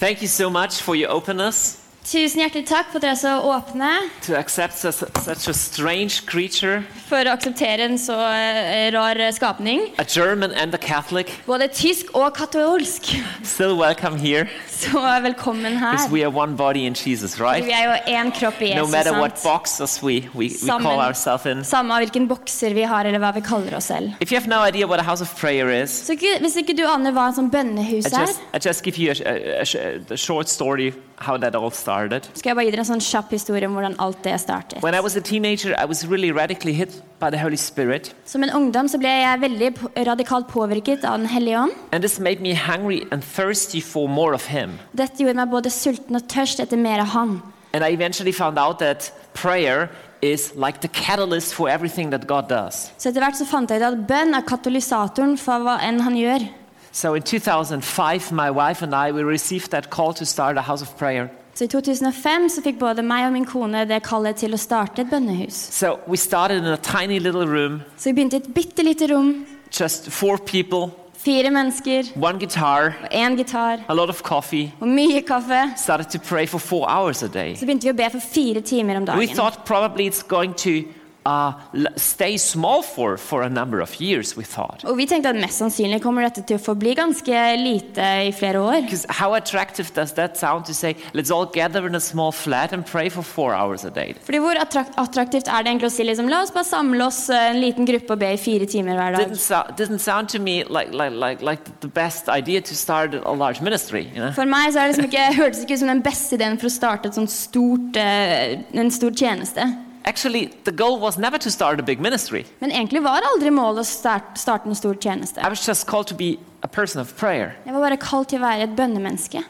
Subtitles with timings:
[0.00, 3.32] Thank you so much for your openness Tusen hjertelig takk for at dere er så
[3.44, 3.88] åpne
[4.24, 9.82] to accept such, a strange creature, for å akseptere en så eh, rar skapning.
[10.00, 11.28] a German and a Catholic.
[11.46, 13.12] Både tysk og katolsk.
[13.44, 16.10] Still welcome here Så velkommen because her.
[16.10, 18.92] we are one body in Jesus, Vi er jo én kropp i No Jesus.
[18.92, 20.82] matter what boxes we, we, we Sammen.
[20.82, 21.62] call ourselves in.
[21.64, 24.16] Samme hvilken bokser vi har, eller hva vi kaller oss selv.
[24.20, 26.74] If you have no idea what a house of prayer is, Så ikke, Hvis ikke
[26.76, 30.00] du aner hva en sånn bønnehus I er, I just give you a, a, a,
[30.10, 32.24] a short story how that all started.
[32.34, 34.82] skal jeg bare gi dere en sånn kjapp historie om hvordan alt det startet.
[34.82, 38.42] When I was a teenager, I was really radically hit by the Holy Spirit, Som
[38.42, 39.70] en ungdom så ble jeg veldig
[40.06, 41.72] radikalt påvirket av Den hellige ånd.
[41.92, 44.78] and this made me hungry and thirsty for more of Him.
[44.96, 47.42] Dette gjorde meg både sulten og tørst etter mer av Han.
[47.72, 49.90] And I eventually found out that prayer
[50.22, 52.90] is like the catalyst for everything that God does.
[52.98, 56.16] Så etter hvert så fant jeg ut at bønn er katalysatoren for hva enn Han
[56.18, 56.48] gjør.
[56.92, 60.82] So in 2005, my wife and I we received that call to start a house
[60.82, 61.28] of prayer.
[61.54, 65.02] Så i 2005 så fikk både meg og min kone det kallet til å starte
[65.02, 65.54] et bønnehus.
[65.74, 69.06] So we started in a tiny little room, Så vi begynte i et bitte lite
[69.14, 69.46] rom,
[69.80, 74.72] just four people, fire mennesker, one guitar, og én gitar a lot of coffee.
[74.80, 75.72] og mye kaffe.
[75.76, 77.54] Started to pray for four hours a day.
[77.56, 79.36] Så begynte vi å be for fire timer om We dagen.
[79.36, 80.84] thought probably it's going to
[81.26, 81.52] uh,
[81.96, 84.84] stay small for, for a number of years, we thought.
[84.84, 88.62] Og vi tenkte at mest sannsynlig kommer dette til å forbli ganske lite i flere
[88.62, 88.88] år.
[89.20, 92.86] How attractive does that sound to say, let's all gather in a small flat and
[92.86, 94.14] pray for four hours a day?
[94.24, 97.26] Fordi Hvor attrakt attraktivt er det egentlig å si liksom, la oss bare samle oss
[97.28, 99.28] eh, en liten gruppe og be i fire timer hver dag?
[99.28, 103.14] Didn't, so, didn't sound to me like, like, like, like the best idea to start
[103.14, 104.32] a large ministry, you know?
[104.36, 106.70] For meg så er det liksom ikke, hørtes ikke ut som den beste ideen for
[106.70, 109.68] å starte et sånt stort, eh, en stor tjeneste.
[110.04, 112.44] Actually, the goal was never to start a big ministry.
[112.60, 115.40] Men egentlig var aldri målet å start, starte en stor tjeneste.
[115.40, 117.54] I was just called to be a person of prayer.
[117.66, 119.44] Jeg var bare kalt til å være et bønnemenneske.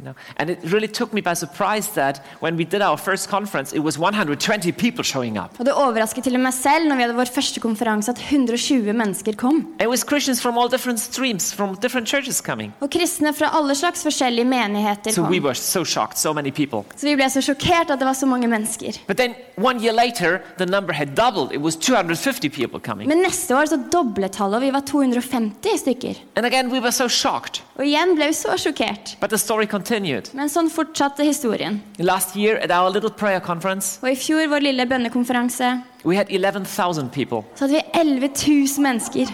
[0.00, 0.14] You know?
[0.36, 3.80] And it really took me by surprise that when we did our first conference, it
[3.80, 5.50] was 120 people showing up.
[5.60, 8.92] Og det overrasket til og med selv når vi hadde vår første konferanse at 120
[8.92, 9.66] mennesker kom.
[9.80, 12.72] It was Christians from all different streams, from different churches coming.
[12.80, 15.30] Og kristne fra alle slags forskjellige menigheter So kom.
[15.32, 16.80] we were so shocked, so many people.
[16.96, 18.96] Så vi ble så sjokkert at det var så mange mennesker.
[19.06, 21.52] But then one year later, the number had doubled.
[21.52, 23.08] It was 250 people coming.
[23.08, 26.14] Men neste år så doblet tallet, og vi var 250 stykker.
[26.36, 27.62] And again, we were so shocked.
[27.76, 29.16] Og igjen ble vi så sjokkert.
[29.20, 29.89] But the story continued.
[30.34, 31.80] Men sånn fortsatte historien.
[31.98, 36.30] Last year at our little prayer conference, Og i fjor, vår lille bønnekonferanse, we had
[36.30, 39.26] 11,000 people så hadde vi 11 000 mennesker.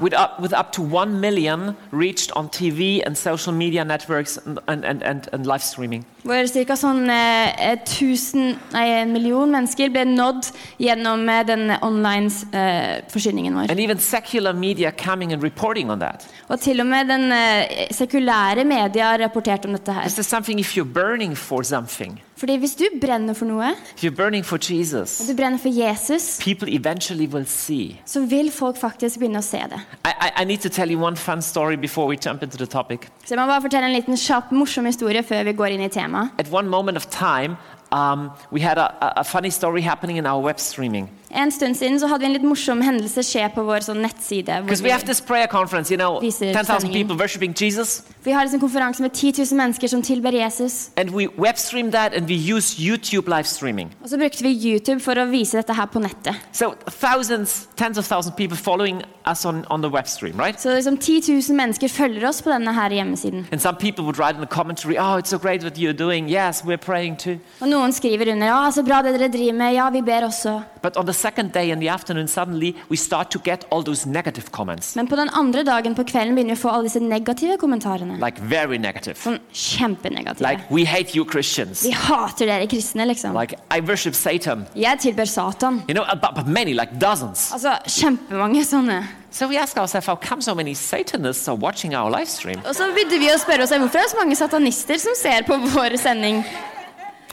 [0.00, 4.58] With up, with up to 1 million reached on TV and social media networks and,
[4.66, 6.04] and, and, and, live streaming.
[6.24, 6.76] Hvor ca.
[6.76, 10.50] sånn eh, 1000, nei, en million mennesker ble nådd
[10.82, 13.70] gjennom eh, den online eh, forsyningen vår.
[13.72, 16.26] And even secular media coming and reporting on that.
[16.48, 20.08] Og til og med den eh, sekulære media har rapportert om dette her.
[20.08, 23.74] This is something if you're burning for something, Fordi hvis du brenner for noe,
[24.48, 26.38] for Jesus, og du brenner for Jesus,
[27.28, 28.00] will see.
[28.06, 29.80] så vil folk faktisk begynne å se det.
[30.08, 30.56] I, I, I.
[33.24, 35.92] Så jeg må bare fortelle en liten kjapp, morsom historie før vi går inn i
[35.92, 36.40] temaet.
[37.92, 41.08] Um, we had a, a, a funny story happening in our web streaming.
[41.30, 44.48] En stund siden så hadde vi en litt morsom hendelse skje på vår sånn nettside.
[45.50, 46.92] conference, you know, Viser 10,000 sendingen.
[47.06, 50.90] people worshiping Jesus, Vi har en konferanse med 10 000 mennesker som tilber Jesus.
[51.92, 53.90] that and we use YouTube live streaming.
[54.02, 56.34] Og så brukte vi YouTube for å vise dette her på nettet.
[56.52, 57.68] So thousands,
[59.44, 60.60] on, on the web stream, right?
[60.60, 63.46] Så liksom 10 000 mennesker følger oss på denne her hjemmesiden.
[63.52, 65.38] Oh, so.
[66.30, 66.62] Yes.
[67.60, 69.74] Og noen skriver under ja, så bra det dere driver med.
[69.74, 70.60] Ja, vi ber også.
[70.82, 74.08] But on the second day in the afternoon, suddenly we start to get all those
[74.08, 74.94] negative comments.
[74.96, 78.18] Men på den andre dagen på kvelden begynner vi å få alle disse negative kommentarene.
[78.22, 79.18] Like very negative.
[79.20, 80.44] Sånn kjempenegative.
[80.46, 81.84] Like, we hate you Christians.
[81.84, 83.36] Vi hater dere kristne, liksom.
[83.36, 84.66] Like, I worship Satan.
[84.74, 85.82] Jeg tilber Satan.
[85.88, 87.50] You know, but, but many, like dozens.
[87.52, 89.02] Altså kjempemange sånne.
[89.30, 92.58] So we ask ourselves, how come so many Satanists are watching our live stream?
[92.66, 95.46] Og så begynte vi å spørre oss hvorfor er det så mange satanister som ser
[95.46, 96.42] på vår sending.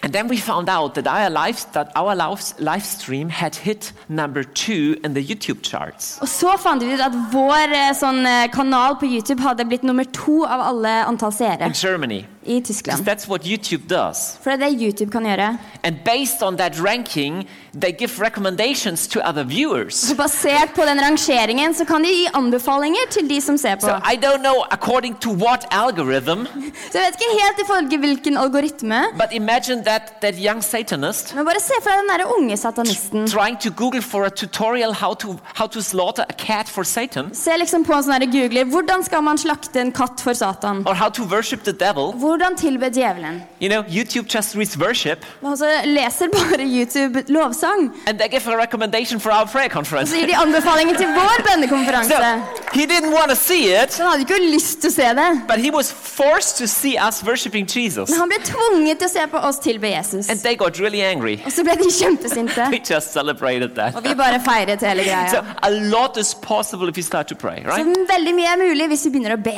[0.03, 4.43] And then we found out that our live, that our live, stream had hit number
[4.43, 6.17] two in the YouTube charts.
[6.21, 9.83] Og så fant vi ut at vår eh, sånn, eh, kanal på YouTube hadde blitt
[9.83, 12.25] nummer to av alle antall seere in Germany.
[12.47, 13.05] i Tyskland.
[13.05, 14.37] that's what YouTube does.
[14.41, 15.57] For det er det YouTube kan gjøre.
[15.83, 20.11] And based on that ranking, they give recommendations to other viewers.
[20.11, 23.87] Og basert på den rangeringen så kan de gi anbefalinger til de som ser på.
[23.87, 26.47] So I don't know according to what algorithm,
[26.91, 31.33] Så jeg vet ikke helt i til hvilken algoritme, but imagine that that, young Satanist
[31.35, 33.25] Men bare se for deg den der unge satanisten.
[33.27, 37.33] trying to Google for a tutorial how to, how to slaughter a cat for Satan
[37.33, 38.65] Se liksom på en sånn der googler.
[38.71, 40.83] Hvordan skal man slakte en katt for Satan?
[40.87, 42.11] or how to worship the devil.
[42.13, 43.41] Hvordan tilbe djevelen?
[43.61, 47.91] You know, YouTube just reads worship Altså, så leser bare YouTube lovsang.
[48.07, 50.11] and they give a recommendation for our prayer conference.
[50.11, 52.09] så gir de anbefalinger til vår bønnekonferanse.
[52.09, 55.07] So he didn't want to see it, Så han hadde ikke lyst til å se
[55.21, 55.41] det.
[55.47, 58.09] but he was forced to see us worshiping Jesus.
[58.09, 60.29] Men han ble tvunget til å se på oss tilbe Jesus.
[60.29, 61.39] And they got really angry.
[61.45, 62.69] Og så ble de kjempesinte.
[62.73, 63.95] We just celebrated that.
[63.95, 65.55] Og vi bare feiret hele So greia.
[65.63, 69.05] a lot is possible if you start to pray, Så veldig mye er mulig hvis
[69.05, 69.57] vi begynner å be.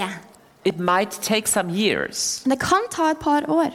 [0.66, 2.44] It might take some years.
[2.46, 3.72] Det kan ta et par år.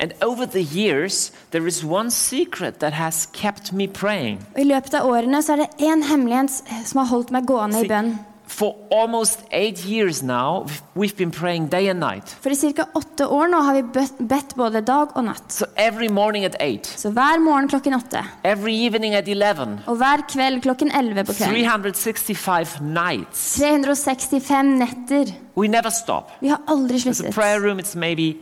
[0.00, 4.38] And over the years, there is one secret that has kept me praying.
[4.56, 6.50] I løpet av årene så er det en hemmelighet
[6.88, 8.14] som har holdt meg gående i bønn.
[8.50, 10.66] For almost eight years now,
[10.96, 12.28] we've been praying day and night.
[12.42, 12.84] For ca.
[12.98, 13.82] åtte år nå har vi
[14.26, 15.52] bedt- både dag og natt.
[15.52, 18.24] So every morning at eight, Så hver morgen klokken åtte.
[18.44, 21.54] every evening at 11, Og hver kveld klokken elleve på kvelden.
[21.64, 23.56] 365 nights.
[23.58, 25.32] 365 netter.
[25.56, 26.30] We never stop.
[26.40, 27.34] Vi har aldri There's a sluttet.
[27.34, 28.36] prayer room, it's maybe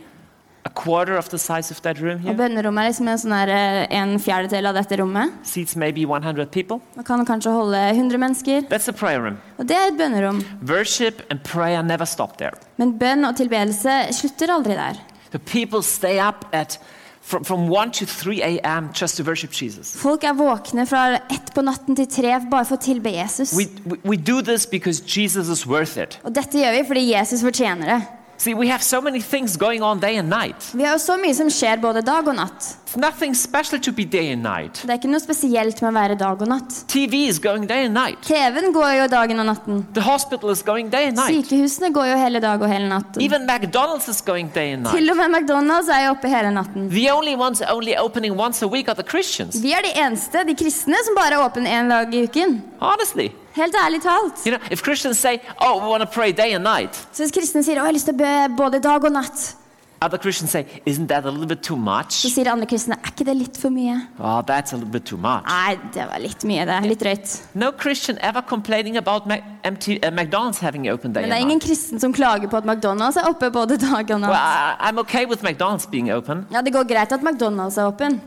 [0.65, 2.35] a quarter of the size of that room Og here.
[2.37, 5.31] bønnerommet er liksom en, sånn her, eh, en fjerdedel av dette rommet.
[5.43, 6.79] Seats maybe 100 people.
[6.95, 8.61] Man kan kanskje holde 100 mennesker.
[8.69, 9.37] That's a prayer room.
[9.57, 10.43] Og det er et bønnerom.
[10.67, 12.51] Worship and prayer never stop there.
[12.77, 14.99] Men bønn og tilbedelse slutter aldri der.
[15.31, 16.79] The people stay up at
[17.21, 18.89] from, from 1 to 3 a.m.
[18.93, 19.95] just to worship Jesus.
[19.95, 23.53] Folk er våkne fra ett på natten til tre bare for å tilbe Jesus.
[23.53, 26.17] We, we, we do this because Jesus is worth it.
[26.23, 27.99] Og dette gjør vi fordi Jesus fortjener det.
[28.39, 30.71] See, we have so many things going on day and night.
[30.73, 32.67] Vi har så mye som skjer både dag og natt.
[32.87, 34.79] It's nothing special to be day and night.
[34.79, 36.77] Det er ikke noe spesielt med å være dag og natt.
[36.87, 38.21] TV is going day and night.
[38.23, 39.81] TV-en går jo dagen og natten.
[39.93, 41.35] The hospital is going day and night.
[41.35, 43.19] Sykehusene går jo hele dag og hele natten.
[43.21, 44.95] Even McDonald's is going day and night.
[44.95, 46.87] Til og med McDonald's er jo oppe hele natten.
[46.95, 49.59] The only ones only opening once a week are the Christians.
[49.59, 52.61] Vi er de eneste, de kristne, som bare er åpne én dag i uken.
[52.79, 53.33] Honestly.
[53.55, 54.45] Helt ærlig talt.
[54.45, 57.31] You know, if Christians say, oh, we want to pray day and night, Så hvis
[57.31, 59.55] kristne sier 'Å, jeg har lyst til å be både dag og natt',
[60.01, 63.25] other Christians say, isn't that a little bit too så sier andre kristne 'Er ikke
[63.25, 65.43] det litt for mye?' Oh, that's a little bit too much.
[65.45, 66.83] Nei, det var litt mye, det.
[66.89, 67.41] Litt drøyt.
[67.55, 71.41] No Christian ever complaining about Mac- MT, uh, McDonald's having open day Men det er
[71.41, 74.29] ingen kristen som klager på at McDonald's er oppe både dag og natt.
[74.29, 78.21] Well, I'm okay with McDonald's being open, Ja, det går greit at McDonald's er åpen,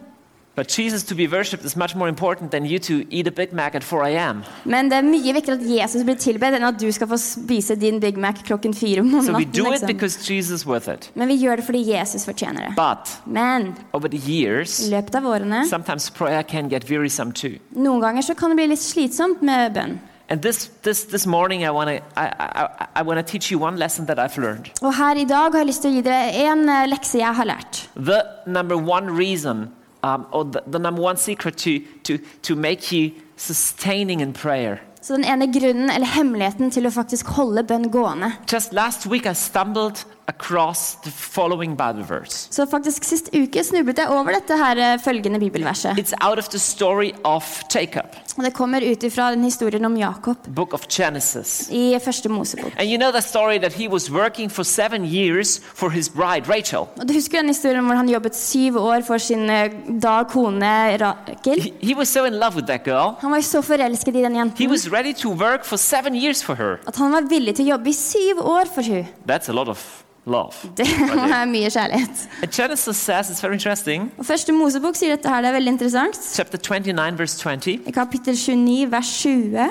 [0.55, 3.53] but Jesus to be worshipped is much more important than you to eat a Big
[3.53, 4.43] Mac at 4 a.m.
[4.65, 7.75] men det er mye viktigere at Jesus blir tilbedt enn at du skal få spise
[7.81, 9.53] din Big Mac klokken fire om So we natten.
[9.53, 9.87] do it Liksom.
[9.87, 11.11] because Jesus worth it.
[11.15, 12.75] Men vi gjør det fordi Jesus fortjener det.
[12.77, 17.57] But Men over the i years, løpet av årene sometimes prayer can get wearisome too.
[17.77, 20.01] Noen ganger så kan det bli litt slitsomt med bønn.
[20.29, 23.59] And this, this, this morning, I want to I, I, I want to teach you
[23.59, 24.71] one lesson that I've learned.
[24.81, 27.35] Og her i dag har jeg lyst til å gi dere en eh, lekse jeg
[27.37, 27.83] har lært.
[27.97, 29.69] The number one reason,
[30.03, 34.81] um, or the, the number one secret to, to, to make you sustaining in prayer.
[35.03, 38.33] Så den ene grunnen, eller hemmeligheten til å faktisk holde bønn gående.
[38.47, 42.49] Just last week, I stumbled across the following Bible verse.
[42.51, 45.99] Så faktisk sist uke snublet jeg over dette her eh, følgende bibelverset.
[45.99, 48.07] It's out of the story of Jacob,
[48.39, 51.69] Og det kommer ut ifra den historien om Jakob book of Genesis.
[51.71, 52.73] i første Mosebok.
[52.79, 56.49] And you know the story that he was working for seven years for his bride,
[56.49, 56.87] Rachel.
[57.01, 59.71] Og du husker den historien hvor han jobbet syv år for sin eh,
[60.03, 61.61] da kone Rakel?
[61.63, 63.17] He, he was so in love with that girl.
[63.21, 66.43] Han var så forelsket i den He jenten was ready to work for seven years
[66.45, 66.79] for her.
[66.87, 69.09] at han var villig til å jobbe i syv år for henne.
[69.29, 69.79] That's a lot of
[70.27, 70.55] love.
[70.77, 72.29] Det er mye kjærlighet.
[72.43, 75.73] And Genesis says, it's very interesting, Og første Mosebok sier dette her, det er veldig
[75.77, 76.19] interessant.
[76.35, 77.81] chapter 29, verse 20.
[77.87, 79.71] I kapittel 29, vers 20.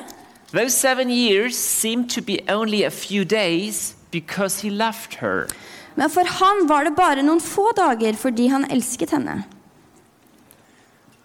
[0.54, 5.48] Those seven years seemed to be only a few days because he loved her.
[5.96, 9.44] Men for han var det bare noen få dager fordi han elsket henne.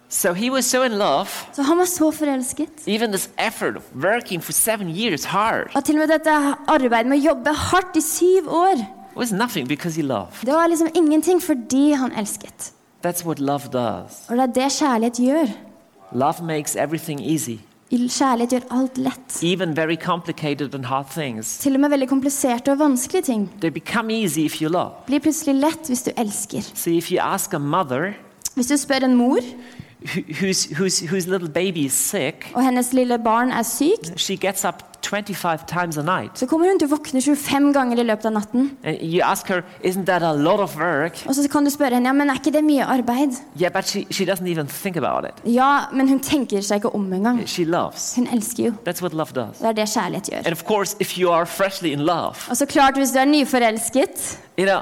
[0.09, 2.69] So he was so in love, Så han var så forelsket.
[2.87, 6.31] even this effort of working for seven years hard Og til og med dette
[6.67, 8.85] arbeidet med å jobbe hardt i syv år,
[9.17, 10.33] was nothing because he loved.
[10.45, 12.71] det var liksom ingenting fordi han elsket.
[13.05, 14.11] That's what love does.
[14.29, 15.47] Og det er det kjærlighet gjør.
[16.11, 17.57] Love makes everything easy,
[17.91, 19.43] Kjærlighet gjør alt lett.
[19.43, 21.57] even very complicated and hard things.
[21.57, 24.91] Til og med veldig kompliserte og vanskelige ting They become easy if you love.
[25.05, 26.61] blir plutselig lett hvis du elsker.
[26.73, 28.13] See, if you ask a mother
[28.55, 29.37] Hvis du spør en mor,
[30.05, 34.35] who- whose, whose, whose little baby is sick, og hennes lille barn er sykt, she
[34.35, 36.37] gets up 25 times a night.
[36.39, 38.71] så kommer hun til å våkne 25 ganger i løpet av natten.
[38.83, 41.23] And you ask her, Isn't that a lot of work?
[41.27, 43.37] Og så kan du spørre henne ja, men er ikke det mye arbeid.
[43.59, 45.41] Yeah, but she, she doesn't even think about it.
[45.53, 47.41] Ja, men hun tenker seg ikke om engang.
[47.47, 48.13] She loves.
[48.15, 48.71] Hun elsker jo.
[48.85, 49.57] That's what love does.
[49.59, 50.45] Det er det kjærlighet gjør.
[50.45, 53.25] And of course, if you are freshly in love, Og så klart, hvis du er
[53.25, 54.81] nyforelsket, you know,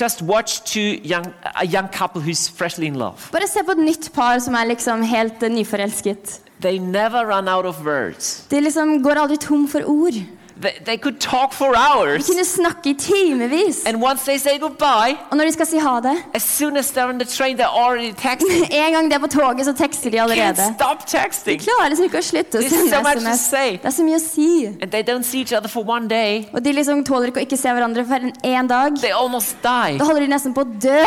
[0.00, 3.14] just watch two young, a young couple who's freshly in love.
[3.32, 6.40] Bare se på et nytt par som er liksom helt eh, nyforelsket.
[6.62, 8.46] They never run out of words.
[8.50, 10.14] De liksom går aldri tom for ord.
[10.62, 13.86] They, they could talk for De kunne snakke i timevis.
[13.86, 16.90] And once they say goodbye, Og når de skal si ha det as soon as
[16.92, 18.68] they're on the train, they're already texting.
[18.70, 20.74] En gang de er på toget, så tekster de Can't allerede.
[20.76, 21.58] stop texting.
[21.64, 23.40] Klarer liksom ikke å slutte å There's sende so much to SMS.
[23.50, 23.70] say.
[23.82, 24.48] Det er så mye å si.
[24.82, 26.46] And they don't see each other for one day.
[26.52, 29.00] Og de liksom tåler ikke å ikke se hverandre for en, en dag.
[29.02, 29.98] They almost die.
[29.98, 31.02] Da holder de nesten på å dø.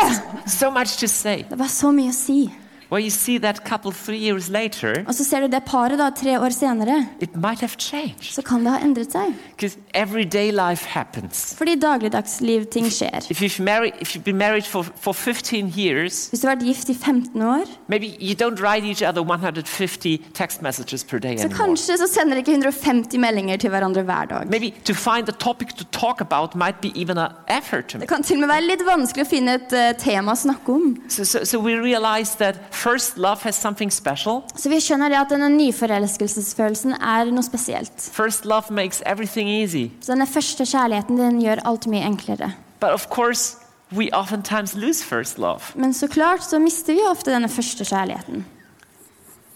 [0.46, 1.46] So much to say.
[1.48, 2.42] Det var så mye å si.
[2.90, 6.10] Well, you see that couple three years later, Og så ser du det paret da,
[6.10, 7.06] tre år senere.
[7.20, 8.32] it might have changed.
[8.32, 9.34] Så kan det ha endret seg.
[9.56, 11.54] Because everyday life happens.
[11.58, 13.26] Fordi dagligdagsliv ting skjer.
[13.30, 16.64] If you've, married, if you've been married for, for 15 years, Hvis du har vært
[16.66, 21.36] gift i 15 år, maybe you don't write each other 150 text messages per day
[21.36, 21.66] så anymore.
[21.66, 24.46] kanskje så sender dere ikke 150 meldinger til hverandre hver dag.
[24.50, 28.08] Maybe to find a topic to talk about might be even an effort to Det
[28.08, 30.96] kan til og med være litt vanskelig å finne et uh, tema å snakke om.
[31.08, 34.42] So, so, so we realize that first love has something special.
[34.56, 38.10] Så vi skjønner det at denne nyforelskelsesfølelsen er noe spesielt.
[38.14, 39.88] First love makes everything easy.
[40.00, 42.52] Så denne første kjærligheten den gjør alt mye enklere.
[42.80, 43.56] But of course,
[43.92, 45.72] we oftentimes lose first love.
[45.74, 48.44] Men så klart så mister vi ofte denne første kjærligheten.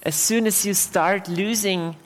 [0.03, 1.97] As soon as you start losing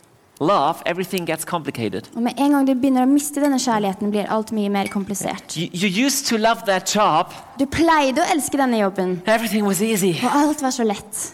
[0.40, 2.08] love, everything gets complicated.
[2.16, 5.56] Og med en gang du begynner å miste denne kjærligheten, blir alt mye mer komplisert.
[5.56, 9.80] You, you used to love that job, Du pleide å elske denne jobben, everything was
[9.82, 10.16] easy.
[10.24, 11.32] og alt var så lett.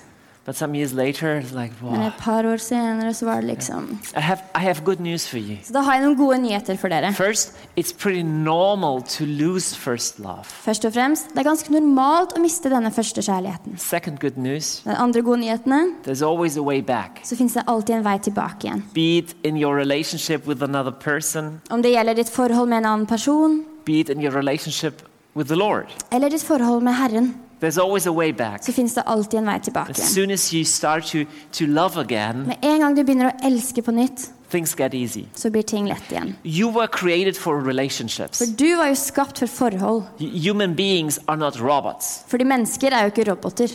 [0.50, 3.84] But some years later, like, Men et par år senere så var det liksom
[4.16, 5.56] I have, I have good news for you.
[5.62, 7.12] Så da har jeg noen gode nyheter for dere.
[7.14, 10.42] First, it's pretty normal to lose first love.
[10.64, 13.78] Først og fremst, det er ganske normalt å miste denne første kjærligheten.
[13.78, 17.20] Second good news, Den andre gode nyhetene, there's always a way back.
[17.22, 18.82] så finnes det alltid en vei tilbake igjen.
[18.94, 22.86] Be it in your relationship with another person, Om det gjelder ditt forhold med en
[22.86, 25.02] annen person, be it in your relationship
[25.36, 25.86] with the Lord.
[26.10, 28.62] eller ditt forhold med Herren, There's always a way back.
[28.64, 31.18] så finnes det alltid en vei tilbake As soon as you start to,
[31.52, 35.24] to love again, Med en gang du begynner å elske på nytt, things get easy.
[35.34, 36.34] så blir ting lett igjen.
[36.44, 38.38] You were created for relationships.
[38.38, 40.04] For du var jo skapt for forhold.
[40.18, 42.24] Human beings are not robots.
[42.28, 43.68] Fordi mennesker er jo ikke roboter.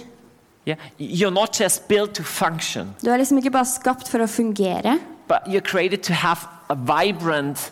[0.67, 0.77] Yeah?
[0.99, 4.97] You're not just built to function, Du er liksom ikke bare skapt for å fungere,
[5.27, 7.71] but you're created to have a vibrant,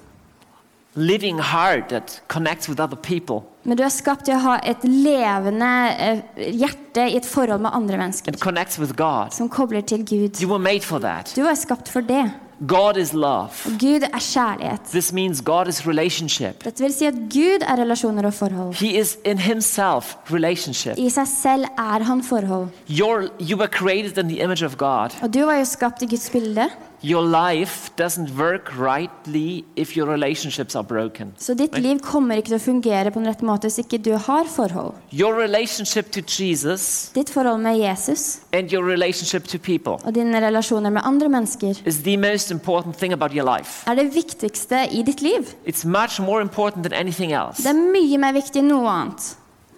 [0.95, 4.81] living heart that connects with other people men du er skapt til å ha et
[4.83, 8.35] levende eh, hjerte i et forhold med andre mennesker.
[8.43, 9.31] connects with God.
[9.31, 10.41] Som kobler til Gud.
[10.43, 11.31] You were made for that.
[11.35, 12.25] Du er skapt for det.
[12.67, 13.55] God is love.
[13.65, 14.83] Og Gud er kjærlighet.
[14.91, 16.63] This means God is relationship.
[16.63, 18.75] Dette vil si at Gud er relasjoner og forhold.
[18.79, 20.99] He is in himself relationship.
[20.99, 22.69] I seg selv er han forhold.
[22.87, 25.15] You were created in the image of God.
[25.21, 26.69] Og du var jo skapt i Guds bilde,
[27.05, 31.33] Your life doesn't work rightly if your relationships are broken.
[31.37, 34.13] så ditt liv kommer ikke til å fungere på den rette måte hvis ikke du
[34.15, 34.93] har forhold.
[35.11, 40.39] Your relationship to Jesus Ditt forhold med Jesus and your relationship to people og dine
[40.47, 43.83] relasjoner med andre mennesker is the most important thing about your life.
[43.87, 45.43] er det viktigste i ditt liv.
[45.67, 47.63] It's much more important than anything else.
[47.63, 49.33] Det er mye mer viktig enn noe annet.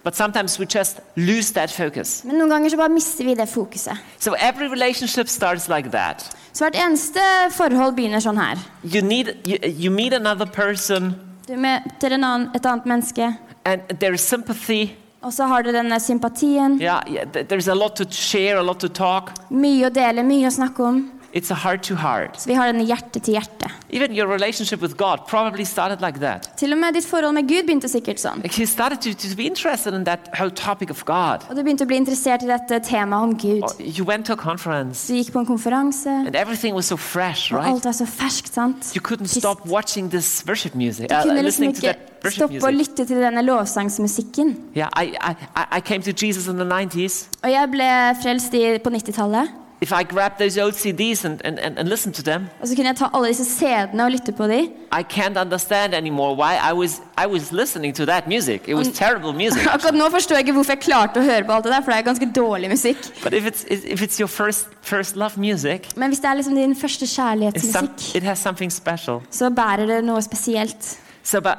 [0.06, 2.20] But sometimes we just lose that focus.
[2.24, 3.98] Men noen ganger så bare mister vi det fokuset.
[4.22, 6.22] So every relationship starts like that.
[6.54, 7.24] Så hvert eneste
[7.56, 8.60] forhold begynner sånn her.
[8.84, 11.16] You need you, you meet another person
[11.48, 13.32] Du møter en annen, et annet menneske,
[13.64, 14.92] and there is sympathy.
[15.22, 16.78] og så har du denne sympatien.
[16.80, 19.32] Yeah, yeah, th- there's a lot to share, a lot to talk.
[19.50, 21.00] Mye å dele, mye å snakke om.
[21.36, 22.40] It's a heart to heart.
[22.40, 23.68] Så vi har en hjerte til hjerte.
[23.90, 26.50] Even your relationship with God probably started like that.
[26.56, 28.40] Til og med ditt forhold med Gud begynte sikkert sånn.
[28.42, 31.44] Like he started to, to be interested in that whole topic of God.
[31.50, 33.66] Og du begynte å bli interessert i dette temaet om Gud.
[33.68, 36.96] Or You went to a conference Du gikk på en konferanse, and everything was so
[36.96, 37.74] fresh, og right?
[37.74, 38.90] alt var så ferskt, sant?
[38.96, 39.44] You couldn't Trist.
[39.44, 41.94] stop watching this worship music, Du uh, kunne liksom ikke
[42.32, 44.56] stoppe å lytte til denne lovsangsmusikken.
[44.74, 47.26] Yeah, I, I, I- I came to Jesus in the 90s.
[47.44, 47.92] Og jeg ble
[48.24, 49.65] frelst i, på 90-tallet.
[49.86, 52.88] If I grab those old CDs and, and, and, listen to them, Og så kunne
[52.88, 54.64] jeg ta alle disse CD-ene og lytte på dem.
[55.00, 58.60] I can't understand anymore why I was, I was listening to that music.
[58.66, 59.62] It was terrible music.
[59.74, 61.92] Akkurat nå forstår jeg ikke hvorfor jeg klarte å høre på alt det der, for
[61.92, 62.98] det er ganske dårlig musikk.
[63.22, 66.58] But if it's, if it's your first, first love music, Men hvis det er liksom
[66.58, 69.22] din første kjærlighetsmusikk, it has something special.
[69.30, 70.98] så bærer det noe spesielt.
[71.26, 71.40] So.
[71.42, 71.50] Så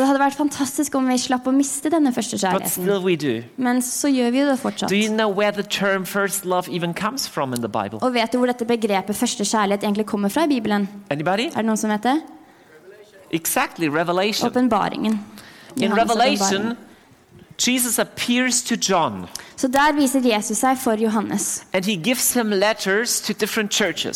[0.00, 2.86] det hadde vært fantastisk om vi slapp å miste denne første kjærligheten.
[3.60, 4.88] Men så gjør vi jo det fortsatt.
[4.96, 5.28] You know?
[8.00, 10.88] Og vet du hvor dette begrepet første kjærlighet egentlig kommer fra i Bibelen?
[11.12, 11.50] Anybody?
[11.52, 12.16] Er det noen som vet det?
[13.36, 14.48] Exactly, Revelation.
[14.48, 15.20] Åpenbaringen.
[15.76, 16.72] In Johannes Revelation.
[17.58, 21.62] Jesus appears to John Så der viser Jesus seg for Johannes.
[21.72, 23.70] and he gives him letters to different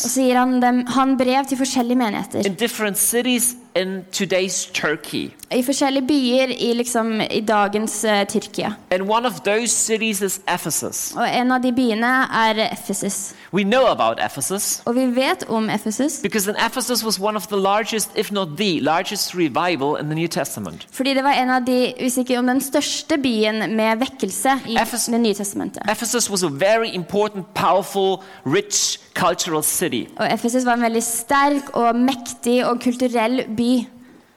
[0.04, 4.66] Og så gir han dem han brev til forskjellige menigheter in different cities in today's
[4.72, 5.30] Turkey.
[5.52, 8.72] I forskjellige byer i, liksom, i dagens uh, Tyrkia.
[8.90, 11.12] And one of those cities is Ephesus.
[11.16, 13.34] Og en av de byene er Ephesus.
[13.52, 16.18] We know about Ephesus Og vi vet om Ephesus.
[16.22, 20.14] because in Ephesus was one of the largest, if not the largest, revival in the
[20.14, 20.86] New Testament.
[20.90, 24.76] fordi det var en av de, hvis ikke om den største byen med vekkelse i
[24.82, 25.82] Ephes Det nye testamentet.
[25.90, 30.04] Ephesus was a very important, powerful, rich cultural city.
[30.18, 33.65] Og Ephesus var en veldig sterk og mektig og kulturell by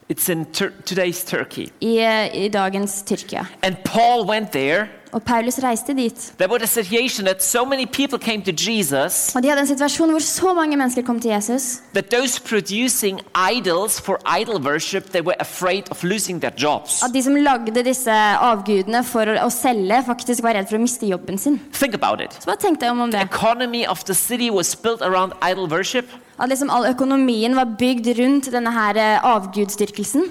[0.10, 1.68] It's in Tur- today's Turkey.
[1.82, 3.46] i, eh, i dagens Tyrkia.
[3.62, 4.88] And Paul went there.
[5.12, 6.34] Og Paulus reiste dit.
[6.38, 9.68] There was a situation that so many people came to Jesus Og de hadde en
[9.68, 13.20] situasjon hvor så mange mennesker kom til Jesus that those producing
[13.56, 17.02] idols for idol worship they were afraid of losing their jobs.
[17.04, 21.06] at de som lagde disse avgudene for å, selge, faktisk var redd for å miste
[21.10, 21.58] jobben sin.
[21.74, 22.34] Think about it.
[22.40, 23.22] Så bare tenk deg om, om det?
[23.22, 26.06] Economy of the city was built around idol worship.
[26.40, 30.24] At liksom all økonomien var bygd rundt denne her eh, avgudsdyrkelsen.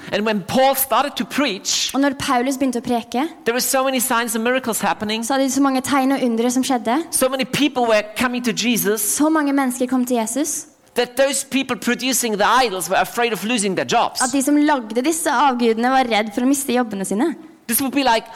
[1.28, 6.22] Preach, Og når Paulus begynte å preke, so så hadde de så mange tegn og
[6.22, 7.04] undre som skjedde.
[7.10, 7.28] So
[8.64, 10.66] Jesus Så mange mennesker kom til Jesus
[10.98, 14.20] that those people producing the idols were afraid of losing their jobs.
[14.22, 17.36] at de som lagde disse avgudene, var redd for å miste jobbene sine.
[17.68, 18.26] This would be like,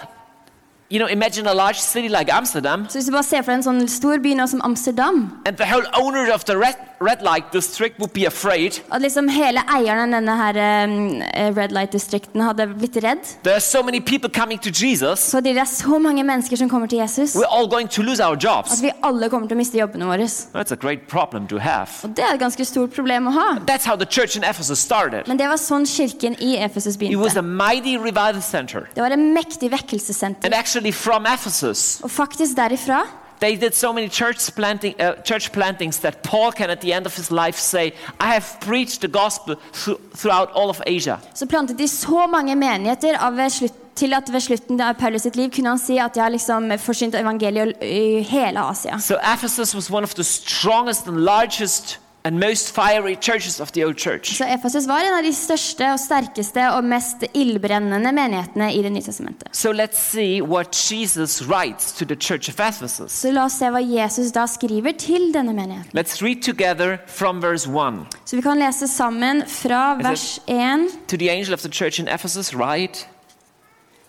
[0.88, 3.88] you know, imagine a large city like Amsterdam, So du bare ser for en sånn
[3.88, 8.12] stor by som Amsterdam, and the whole owner of the red, red light district would
[8.12, 8.80] be afraid.
[8.90, 13.60] at liksom hele eieren av denne her eh, Red Light-distrikten hadde blitt redd, There are
[13.60, 15.20] so many people coming to Jesus.
[15.20, 18.20] så det er så mange mennesker som kommer til Jesus, We're all going to lose
[18.20, 18.82] our at jobs.
[18.82, 20.26] vi alle kommer til å miste jobbene våre.
[20.54, 21.88] That's a great problem to have.
[22.04, 23.48] Og det er et ganske stort problem å ha.
[23.66, 25.26] That's how the church in Ephesus started.
[25.28, 28.88] Men det var sånn kirken i Efesus It was a mighty revival center.
[28.94, 30.44] Det var et mektig vekkelsessenter.
[30.46, 33.02] And actually, from Ephesus, Og faktisk derifra
[33.42, 37.06] they did so many church, planting, uh, church plantings that Paul can, at the end
[37.06, 41.18] of his life, say, I have preached the gospel th throughout all of Asia.
[41.34, 45.36] så plantet de så mange menigheter av slutt, til at ved slutten av Paulus sitt
[45.36, 48.98] liv kunne han si at jeg har liksom forsynt evangeliet i hele Asia.
[48.98, 53.84] So, Ephesus was one of the strongest and largest and most fiery churches of the
[53.86, 54.36] old church.
[54.36, 58.92] Så Efesus var en av de største og sterkeste og mest ildbrennende menighetene i Det
[58.92, 59.48] nye testamentet.
[59.52, 63.12] So, let's see what Jesus writes to the church of Ephesus.
[63.12, 65.98] Så la oss se hva Jesus da skriver til denne menigheten.
[65.98, 68.06] Let's read together from verse 1.
[68.24, 70.88] Så vi kan lese sammen fra vers 1.
[71.08, 73.06] To the angel of the church in Ephesus, write,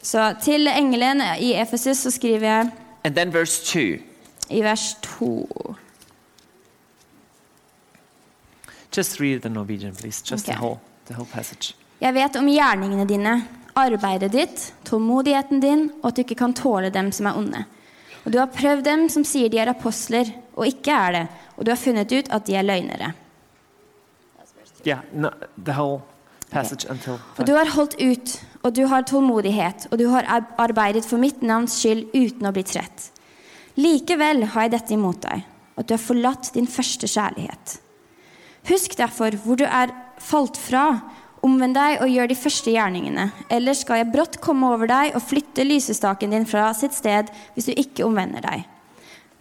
[0.04, 2.70] Så til engelen i Efesus så skriver jeg
[3.04, 3.80] and then verse 2.
[4.50, 5.76] i vers 2.
[8.96, 10.22] Just read the Norwegian, please.
[10.22, 11.74] Just the whole, the whole passage.
[12.00, 13.34] Jeg vet om gjerningene dine,
[13.74, 17.64] arbeidet ditt, tålmodigheten din, og at du ikke kan tåle dem som er onde.
[18.24, 21.24] Og du har prøvd dem som sier de er apostler, og ikke er det,
[21.58, 23.14] og du har funnet ut at de er løgnere.
[24.86, 26.02] Yeah, no, the whole
[26.52, 27.18] passage until.
[27.40, 30.28] Og du har holdt ut, og du har tålmodighet, og du har
[30.62, 33.10] arbeidet for mitt navns skyld uten å bli trett.
[33.80, 35.48] Likevel har jeg dette imot deg,
[35.80, 37.80] at du har forlatt din første kjærlighet.
[38.70, 39.92] Husk derfor hvor du er
[40.24, 41.02] falt fra,
[41.44, 45.26] omvend deg og gjør de første gjerningene, ellers skal jeg brått komme over deg og
[45.26, 48.64] flytte lysestaken din fra sitt sted hvis du ikke omvender deg.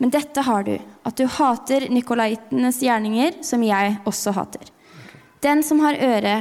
[0.03, 0.75] Men dette har du,
[1.07, 4.73] at du hater nikolaitenes gjerninger, som jeg også hater.
[5.47, 6.35] Den som har øre,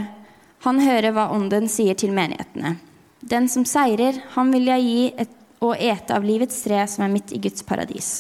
[0.66, 2.80] han hører hva ånden sier til menighetene.
[3.22, 7.14] Den som seirer, han vil jeg gi et, å ete av livets tre som er
[7.14, 8.12] midt i Guds paradis.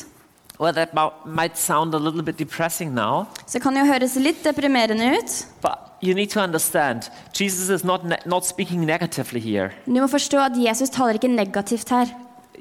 [0.62, 0.94] Well, that
[1.26, 5.46] might sound a little bit depressing now, Så kan jo høres litt deprimerende ut.
[5.62, 9.72] but you need to understand Jesus is not, not speaking negatively here.
[9.88, 12.06] Du må forstå at Jesus taler ikke negativt her.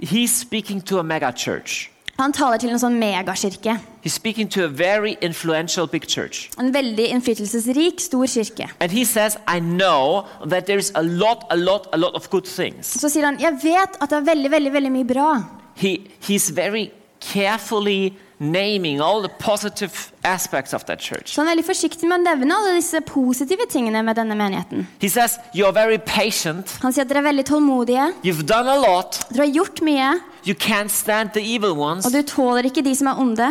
[0.01, 1.91] He's speaking to a mega church.
[2.19, 3.79] Han taler til en sånn megakirke.
[4.05, 6.49] He's speaking to a very influential big church.
[6.59, 8.71] En veldig innflytelsesrik, stor kirke.
[8.81, 12.45] And he says, I know that there's a lot, a lot, a lot of good
[12.45, 12.87] things.
[13.01, 15.29] Så sier han jeg vet at det er veldig veldig, veldig mye bra.
[15.77, 16.91] He, he's very
[17.33, 19.93] carefully naming all the positive
[20.25, 21.35] aspects of that church.
[21.35, 24.87] Så han er veldig forsiktig med å nevne alle disse positive tingene med denne menigheten.
[25.03, 26.79] He says, You're very patient.
[26.83, 29.21] Han sier at dere er veldig tålmodige, You've done a lot.
[29.31, 30.15] dere har gjort mye,
[30.49, 32.07] You can't stand the evil ones.
[32.07, 33.51] og du tåler ikke de som er onde.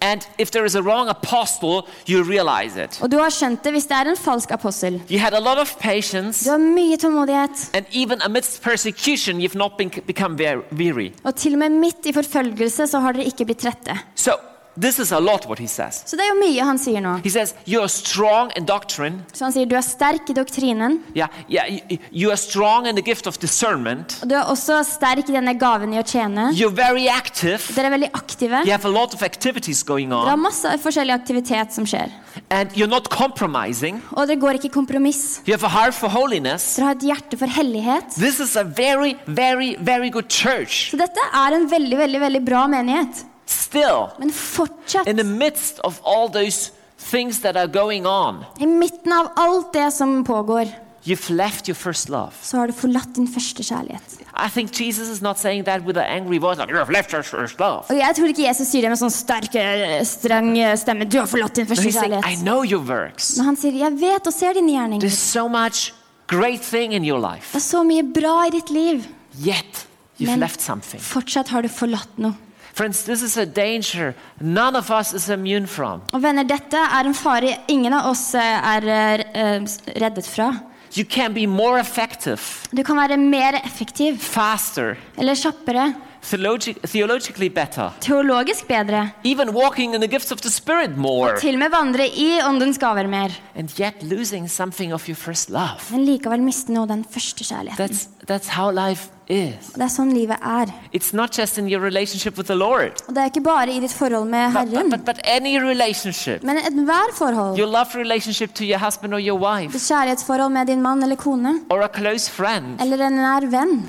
[0.00, 2.98] And if there is a wrong apostle, you realize it.
[3.02, 5.00] Og du har skjønt det hvis det er en falsk apostel.
[5.10, 6.44] You had a lot of patience.
[6.44, 7.70] Du har mye tålmodighet.
[7.74, 10.38] And even amidst persecution, you've not been, become
[10.72, 11.10] weary.
[11.24, 13.98] Og til og med midt i forfølgelse så har dere ikke blitt trette.
[14.14, 14.32] So
[14.80, 16.02] This is a lot what he says.
[16.06, 17.16] Så det er jo mye han sier nå.
[17.24, 19.24] He says, You are strong in doctrine.
[19.32, 22.94] Så han sier du er sterk i doktrinen, Yeah, yeah, you, you are strong in
[22.94, 24.18] the gift of discernment.
[24.22, 26.50] og du er også sterk i denne gaven i å tjene.
[26.54, 27.58] You're very active.
[27.74, 28.62] Dere er veldig aktive.
[28.64, 30.42] You have a lot of activities going Dere har on.
[30.46, 32.12] masse forskjellig aktivitet som skjer.
[32.50, 34.02] And you're not compromising.
[34.14, 35.40] Og dere går ikke kompromiss.
[35.46, 36.76] You have a heart for holiness.
[36.76, 38.14] Dere har et hjerte for hellighet.
[38.14, 40.90] This is a very, very, very good church.
[40.92, 43.24] Så dette er en veldig, veldig, veldig bra menighet.
[43.48, 46.70] Still, Men fortsatt, in the midst of all those
[47.10, 50.68] things that are going on, i midten av alt det som pågår,
[51.04, 52.32] you've left your first love.
[52.42, 54.18] så har du forlatt din første kjærlighet.
[54.36, 57.12] I think Jesus is not saying that with an angry voice, like, you have left
[57.12, 57.84] your first love.
[57.88, 61.04] Og jeg tror ikke Jesus sier det med sånn sterk, eh, streng eh, stemme.
[61.08, 62.44] Du har forlatt din første he's saying, I kjærlighet.
[62.44, 63.36] know your works.
[63.38, 65.06] Men han sier, jeg vet og ser dine gjerninger.
[65.08, 65.92] There's so much
[66.28, 67.56] great thing in your Det life.
[67.56, 69.06] er så mye bra i ditt liv.
[69.40, 69.86] Yet,
[70.20, 71.00] you've Men left something.
[71.00, 72.34] fortsatt har du forlatt noe.
[72.78, 75.98] Friends, this is a danger none of us is immune from.
[76.14, 78.86] Og venner, dette er en fare ingen av oss eh, er
[79.34, 79.64] eh,
[79.98, 80.52] reddet fra.
[80.94, 82.38] You can be more effective,
[82.70, 85.88] Du kan være mer effektiv faster, eller kjappere,
[86.28, 91.54] theologi- theologically better, teologisk bedre, even walking in the gifts of the Spirit more, til
[91.54, 95.78] og med vandre i åndens gaver mer, and yet losing something of your first love.
[95.90, 97.84] men likevel miste noe den første kjærligheten.
[97.84, 99.68] That's, that's how life is.
[99.74, 100.70] Og det er sånn livet er.
[100.96, 103.80] It's not just in your relationship with the Lord, Og det er ikke bare i
[103.80, 106.42] ditt forhold med but, but, Herren, but, but any relationship.
[106.42, 107.58] men ethvert forhold.
[107.58, 111.16] Your love relationship to your husband or your wife, Ditt kjærlighetsforhold med din mann eller
[111.16, 112.80] kone, or a close friend.
[112.80, 113.82] eller en nær venn.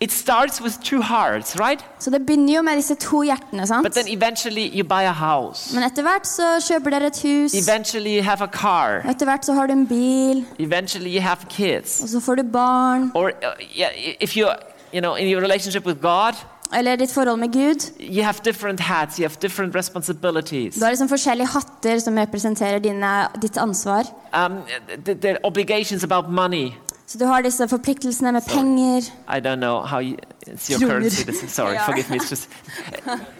[0.00, 1.80] It starts with two hearts, right?
[1.98, 3.82] Så det begynner jo med disse to hjertene, sant?
[3.86, 5.74] But then eventually you buy a house.
[5.74, 9.00] Men etter hvert så kjøper dere et hus, Eventually you have a car.
[9.04, 12.00] og etter hvert så har du en bil, Eventually you have kids.
[12.02, 13.32] og så får du barn, Or uh,
[13.78, 14.48] yeah, if you
[14.92, 16.34] you know, in your relationship with God,
[16.76, 17.90] eller ditt forhold med Gud.
[18.00, 20.74] you have different hats, you have different responsibilities.
[20.74, 24.04] Du har liksom forskjellige hatter som representerer dine, ditt ansvar.
[24.34, 24.58] Um,
[25.06, 26.74] th- there are obligations about money.
[27.06, 29.06] Så du har disse forpliktelsene med penger.
[29.30, 30.16] I don't know how you,
[30.46, 30.94] it's your Kroner.
[31.00, 31.24] currency.
[31.24, 32.16] This sorry, forgive me.
[32.16, 32.48] It's just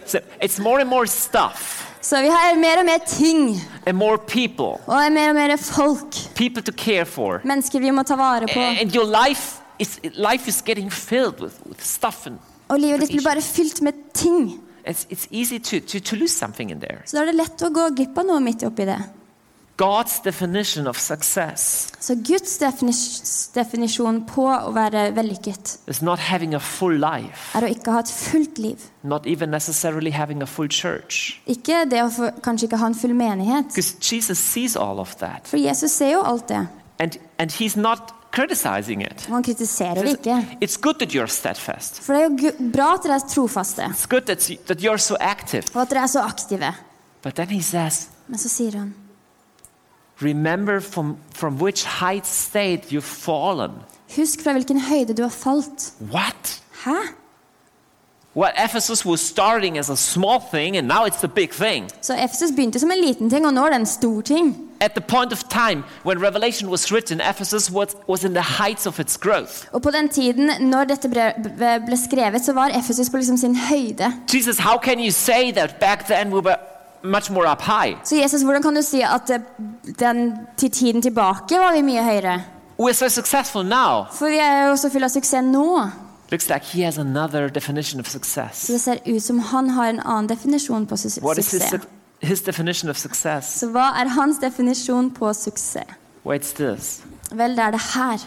[0.07, 4.19] so it's more and more stuff Så vi har mer og mer ting, and more
[4.19, 6.15] people, og mer og mer folk.
[6.37, 8.61] people to care for, Mennesker vi må ta vare på.
[8.81, 13.11] and your life is life is getting filled with, with stuff, and Og livet ditt
[13.11, 14.61] blir bare fylt med ting.
[14.87, 17.03] it's it's easy to, to to lose something in there.
[17.07, 19.01] Så da er det lett å gå glipp av noe midt oppi det.
[19.77, 26.55] God's definition of success Så Guds definis definisjon på å være vellykket is not having
[26.55, 28.79] a full life, er å ikke ha et fullt liv.
[29.03, 32.95] not even necessarily having a full church, Ikke det å få, kanskje ikke ha en
[32.95, 33.69] full menighet.
[33.69, 36.67] because Jesus sees all of that, For Jesus ser jo alt det.
[36.99, 39.27] and and He's not criticizing it.
[39.29, 40.57] Og han kritiserer det ikke.
[40.61, 42.01] It's good that you're steadfast.
[42.03, 44.79] For det er jo gu- bra at dere er trofaste, It's good that, you, that
[44.81, 45.65] you're so active.
[45.75, 46.73] og at dere er så aktive.
[47.23, 48.95] But then he says, Men så sier han
[50.21, 53.71] Remember from, from which height state you've fallen.
[54.17, 55.93] Husk fra hvilken høyde du har falt.
[56.01, 56.63] What?
[56.85, 56.97] Hæ?
[58.37, 61.89] Well, Ephesus was starting as a small thing, and now it's the big thing.
[62.03, 64.57] Så Ephesus begynte som en liten ting, og nå er det en stor ting.
[64.81, 68.87] At the point of time when Revelation was written, Ephesus was, was in the heights
[68.87, 69.65] of its growth.
[69.73, 74.13] Og på den tiden når dette ble skrevet, så var Ephesus på liksom sin høyde.
[74.35, 76.57] Jesus, how can you say that back then we were
[77.07, 77.97] much more up high?
[78.05, 79.41] Så Jesus, hvordan kan du si at eh,
[79.99, 82.43] den, til tiden tilbake var vi mye høyere?
[82.79, 84.05] We're so successful now.
[84.13, 85.91] For vi er jo så fulle av suksess nå.
[86.31, 90.01] Looks like he has another definition of Så det ser ut som han har en
[90.01, 91.23] annen definisjon på suksess.
[91.23, 91.75] What is his,
[92.21, 93.61] his definition of success?
[93.61, 95.87] Så hva er hans definisjon på suksess?
[96.25, 97.03] Well, it's this.
[97.31, 98.19] Vel, det er det her.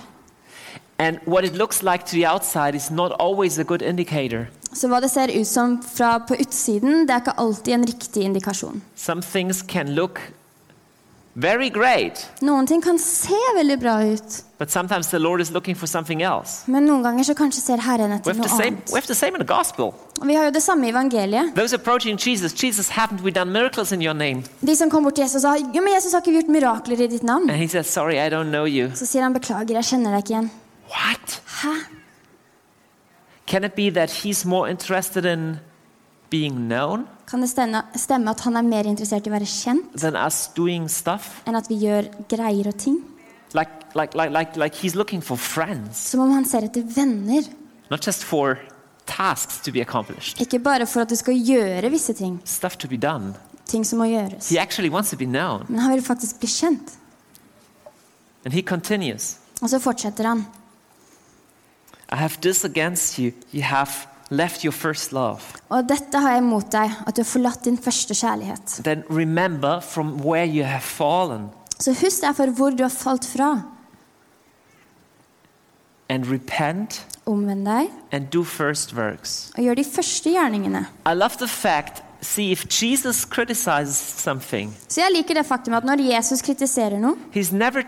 [0.99, 4.47] And what it looks like to the outside is not always a good indicator.
[4.73, 8.23] Så hva det ser ut som fra på utsiden, det er ikke alltid en riktig
[8.23, 8.81] indikasjon.
[8.95, 10.19] Some things can look
[11.33, 15.75] very great, Noen ting kan se veldig bra ut, but sometimes the Lord is looking
[15.75, 16.67] for something else.
[16.67, 18.91] men noen ganger så kanskje ser Herren etter noe same, annet.
[18.91, 19.93] we have the same in the gospel.
[20.25, 21.55] Vi har jo det samme i evangeliet.
[21.55, 24.43] Those approaching Jesus, Jesus, haven't we done miracles in your name?
[24.59, 27.07] De som kom bort til Jesus sa jo, men Jesus har ikke gjort mirakler i
[27.07, 27.49] ditt navn.
[27.49, 28.91] And he says, Sorry, I don't know you.
[28.95, 30.51] Så sier han beklager, jeg kjenner deg ikke igjen.
[30.89, 31.41] What?
[31.61, 31.73] Hæ?
[33.47, 35.59] Can it be that he's more interested in
[36.29, 39.93] being known Kan det stemme, stemme at han er mer interessert i å være kjent
[40.01, 41.41] than us doing stuff?
[41.47, 42.99] enn at vi gjør greier og ting?
[43.53, 47.43] Like, like, like, like, like he's looking for friends, Som om han ser etter venner,
[47.89, 48.57] not just for
[49.05, 52.87] tasks to be accomplished, ikke bare for at du skal gjøre visse ting, stuff to
[52.87, 53.33] be done.
[53.65, 54.49] ting som må gjøres.
[54.49, 55.65] He actually wants to be known.
[55.69, 56.97] Men han vil faktisk bli kjent.
[58.45, 60.45] And he continues Og så fortsetter han.
[62.11, 63.31] I have this against you.
[63.53, 63.89] You have
[64.31, 67.77] left your first love, Og dette har jeg mot deg, at du har forlatt din
[67.77, 68.81] første kjærlighet.
[68.83, 73.61] then remember from where you have fallen Så husk derfor hvor du har falt fra.
[76.09, 79.51] and repent Omvend deg and do first works.
[79.57, 80.85] og gjør de første gjerningene.
[81.05, 85.83] I love the fact, see, if Jesus criticizes something, Så jeg liker det faktum at
[85.85, 87.83] når Jesus kritiserer noe, he's never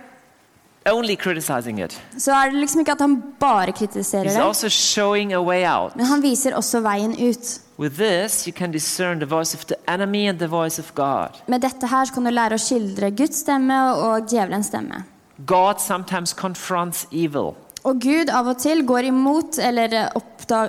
[0.90, 5.34] only criticizing it, så er det liksom ikke at han bare kritiserer he's also showing
[5.34, 5.96] a way out.
[5.96, 7.60] men han viser også veien ut.
[7.80, 11.38] With this, you can discern the voice of the enemy and the voice of God.
[11.48, 15.04] Med dette her kan du lære å skildre Guds stemme og djevelens stemme.
[15.46, 20.12] God sometimes confronts evil, Og Gud av og til går imot eller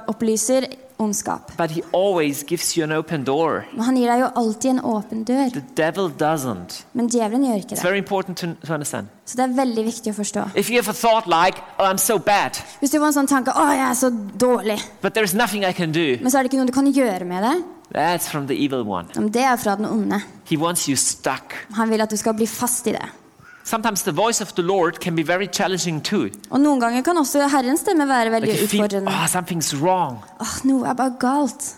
[0.09, 0.65] opplyser
[1.03, 1.53] ondskap.
[1.57, 3.65] but he always gives you an open door.
[3.75, 5.51] Men han gir deg jo alltid en åpen dør.
[5.53, 6.85] The devil doesn't.
[6.95, 7.85] Men djevelen gjør ikke It's det.
[7.85, 9.07] very important to, to understand.
[9.27, 10.47] Så det er veldig viktig å forstå.
[10.57, 13.29] If you have a thought like, oh, I'm so bad, Hvis du får en sånn
[13.31, 16.43] tanke 'Å, jeg er så dårlig', but there's nothing I can do, men så er
[16.43, 19.09] det ikke noe du kan gjøre med det, that's from the evil one.
[19.15, 20.21] men det er fra den onde.
[20.51, 21.55] He wants you stuck.
[21.75, 23.05] Han vil at du skal bli fast i det.
[23.65, 26.29] Sometimes the voice of the Lord can be very challenging too.
[26.51, 30.19] Og noen ganger kan også Herrens stemme være Like veldig you feel, oh, something's wrong.
[30.41, 31.75] Åh, noe er bare galt.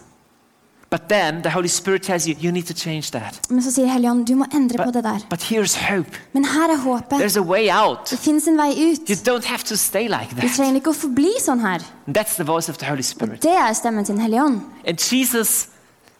[0.90, 3.40] But then the Holy Spirit tells you, you need to change that.
[3.51, 5.18] Men så sier Helligånd, du må endre på But, det der.
[5.31, 6.11] but here's hope.
[6.33, 7.18] Men her er håpet.
[7.20, 7.99] There's a way out.
[8.11, 9.11] Det fins en vei ut.
[9.11, 10.42] You don't have to stay like that.
[10.42, 11.83] Du trenger ikke å forbli sånn her.
[12.09, 13.42] That's the voice of the Holy Spirit.
[13.42, 14.61] Det er stemmen til Den hellige ånd.
[14.87, 15.66] And Jesus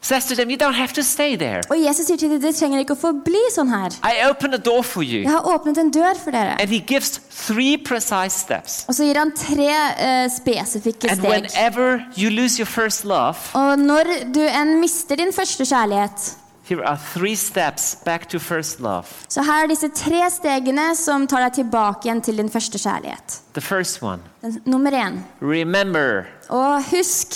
[0.05, 1.61] says to them, You don't have to stay there.
[1.69, 3.95] Og Jesus sier til dem, dere trenger ikke å forbli sånn her.
[4.05, 5.31] I open a door for Jeg you.
[5.31, 6.55] har åpnet en dør for dere.
[6.61, 8.83] And he gives three precise steps.
[8.87, 11.29] Og så gir han tre uh, spesifikke And steg.
[11.31, 16.35] whenever you lose your first love, Og når du en mister din første kjærlighet,
[16.69, 19.05] here are three steps back to first love.
[19.29, 23.39] så her er disse tre stegene som tar deg tilbake igjen til din første kjærlighet.
[23.53, 25.19] The first one Den, nummer én.
[25.41, 27.35] remember Og husk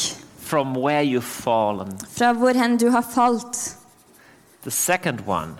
[0.50, 1.92] from where you've fallen.
[2.18, 3.76] fra hvor hen du har falt.
[4.64, 5.54] The second one,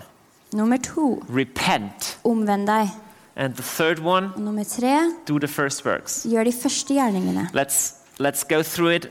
[0.52, 1.22] Nummer to.
[1.36, 2.18] repent.
[2.24, 2.88] Omvend deg.
[3.36, 5.12] And the third one, Og nummer tre.
[5.28, 6.26] do the first works.
[6.26, 7.48] Gjør de første gjerningene.
[7.54, 9.06] Let's, let's go through it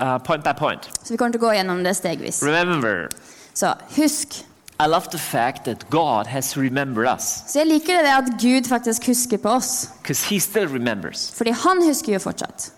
[0.00, 0.90] uh, point by point.
[1.04, 2.42] Så vi kommer til å gå gjennom det stegvis.
[2.42, 3.08] Remember,
[3.54, 4.44] Så husk.
[4.80, 8.64] I love the fact that God has remembered us Så jeg liker det at Gud
[8.68, 9.88] faktisk husker på oss.
[10.02, 11.30] because He still remembers.
[11.36, 12.72] Fordi han husker jo fortsatt.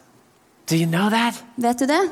[0.73, 1.45] Do you know that?
[1.57, 2.11] Vet du det?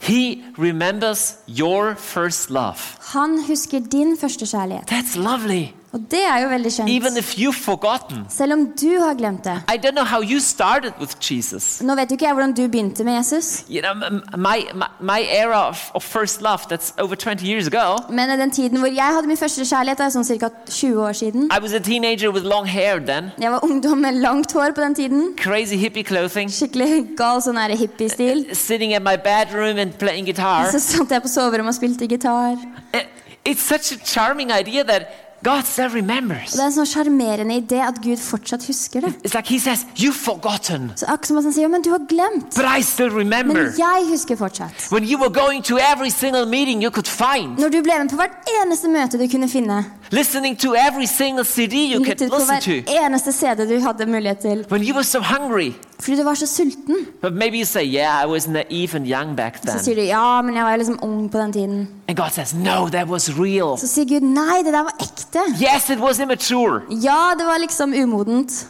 [0.00, 2.78] He remembers your first love.
[3.12, 4.90] Han husker din første kjærlighet.
[4.90, 5.66] That's lovely.
[5.98, 7.18] Og det er jo veldig Even kjent.
[7.18, 8.24] if you've forgotten.
[8.30, 9.56] Selv om du har glemt det.
[9.68, 11.80] I don't know how you started with Jesus.
[11.82, 13.94] Nå vet jo ikke jeg hvordan du begynte med Jesus, You know,
[14.36, 17.96] my, my, my era of, of first love, that's over 20 years ago.
[18.10, 20.48] men den tiden hvor jeg hadde min første kjærlighet, er sånn ca.
[20.70, 21.50] 20 år siden.
[21.50, 24.80] I was a teenager with long hair then, Jeg var ungdom med langt hår på
[24.80, 25.34] den tiden.
[25.36, 28.46] crazy hippie clothing, Skikkelig gal sånn her hippie-stil.
[28.54, 30.70] sitting at my bedroom and playing guitar.
[30.70, 32.56] Så satt jeg på soverommet og spilte gitar.
[32.94, 33.00] Eh,
[33.48, 35.02] It's such a charming idea that
[35.44, 36.52] God still remembers.
[36.52, 39.12] Og det er en sånn sjarmerende idé at Gud fortsatt husker det.
[39.24, 42.54] It's like He says, You've forgotten, Så akkurat som han sier, men du har glemt.
[42.56, 43.54] but I still remember.
[43.54, 44.88] Men jeg husker fortsatt.
[44.92, 48.10] When you were going to every single meeting you could find, Når du ble med
[48.10, 49.84] på hvert eneste møte du kunne finne.
[50.10, 53.80] listening to every single CD you could Lyttet på listen hver to, eneste CD du
[53.80, 54.64] hadde mulighet til.
[54.70, 55.72] when you were so hungry.
[56.00, 56.96] Fordi du var så sulten.
[57.22, 59.80] But maybe you say, Yeah, I was naive and young back Så then.
[59.84, 61.88] sier du ja, men jeg var liksom ung på den tiden.
[62.08, 63.76] And God says, No, that was real.
[63.78, 65.27] Så sier Gud nei, det der var ekte.
[65.60, 66.82] Yes, it was immature.
[66.88, 68.66] Ja, det var liksom umodent.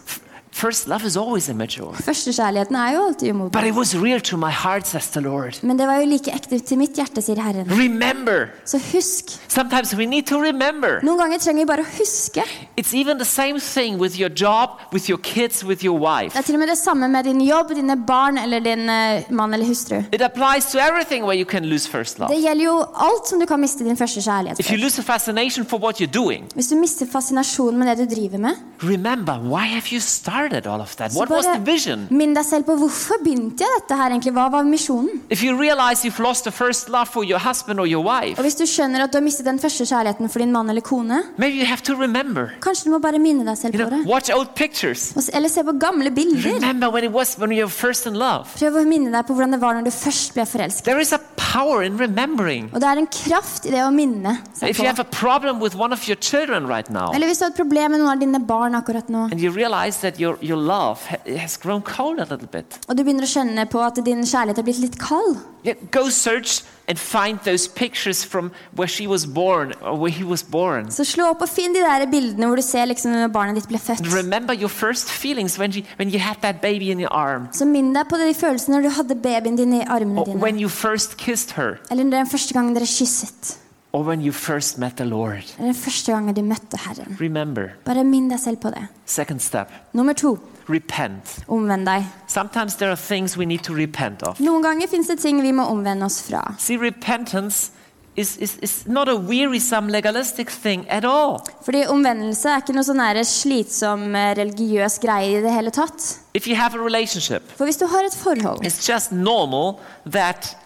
[0.52, 1.94] First love is always immature.
[2.04, 5.58] Førstekjærligheten er jo alltid But it was real to my heart, says the Lord.
[5.62, 7.68] Men det var jo like ekte til mitt hjerte, sier Herren.
[7.70, 8.48] Remember.
[8.64, 9.24] Så husk.
[9.48, 11.00] Sometimes we need to remember.
[11.02, 12.42] Noen ganger trenger vi bare å huske.
[12.76, 16.32] It's even the same thing with your job, with your kids, with your wife.
[16.32, 19.28] Det er til og med det samme med din jobb, dine barn eller din eh,
[19.30, 20.00] mann eller hustru.
[20.12, 22.32] It applies to everything where you can lose first love.
[22.34, 22.76] Det gjelder jo
[23.08, 26.00] alt som du kan miste din første kjærlighet If you lose a fascination for what
[26.00, 30.00] you're doing, Hvis du mister fascinasjonen med det du driver med, remember why have you
[30.00, 31.12] started all of that?
[31.12, 32.06] What was the vision?
[32.10, 34.32] minn deg selv på hvorfor begynte jeg dette her egentlig?
[34.32, 35.20] Hva var misjonen?
[35.30, 38.44] If you realize you've lost the first love for your husband or your wife, Og
[38.44, 41.22] hvis du skjønner at du har mistet den første kjærligheten for din mann eller kone,
[41.36, 42.50] maybe you have to remember.
[42.60, 44.06] kanskje du må bare minne deg selv You på know, det.
[44.08, 45.12] watch old pictures.
[45.16, 46.54] Og s- Eller se på gamle bilder.
[46.54, 48.46] Remember when it was when you were first in love.
[48.58, 50.84] Prøv å minne deg på hvordan det var når du først ble forelsket.
[50.84, 52.70] There is a power in remembering.
[52.74, 55.00] Og det er en kraft i det å minne seg If you have på.
[55.00, 57.90] a problem with one of your children right now, Eller hvis du har et problem
[57.92, 61.56] med noen av dine barn akkurat nå, and you realize that your your, love has
[61.56, 62.78] grown cold a little bit.
[62.88, 65.38] Og du begynner å kjenne på at din kjærlighet er blitt litt kald.
[65.64, 70.24] Yeah, go search and find those pictures from where she was born or where he
[70.24, 70.90] was born.
[70.90, 73.68] Så slå opp og finn de der bildene hvor du ser liksom når barnet ditt
[73.68, 74.00] ble født.
[74.04, 77.48] And remember your first feelings when, you, when you had that baby in your arm,
[77.52, 80.40] Så minn deg på de følelsene når du hadde babyen din i armene or dine.
[80.40, 83.58] when you first kissed her, Eller den første gangen dere kysset.
[83.92, 85.44] Or when you first met the Lord.
[85.58, 87.16] Eller den første gangen du møtte Herren.
[87.20, 88.86] Remember, Bare minn deg selv på det.
[89.06, 91.38] second step, Nummer to repent.
[91.48, 92.04] omvend deg.
[92.26, 94.40] Sometimes there are things we need to repent of.
[94.40, 96.54] Noen ganger finnes det ting vi må omvende oss fra.
[96.58, 97.70] See, repentance
[98.16, 101.38] is, is, is not a wearisome legalistic thing at all.
[101.64, 106.18] Fordi omvendelse er ikke noe sånn slitsom eh, religiøs greie i det hele tatt.
[106.34, 110.56] If you have a relationship, For hvis du har et forhold, it's just normal that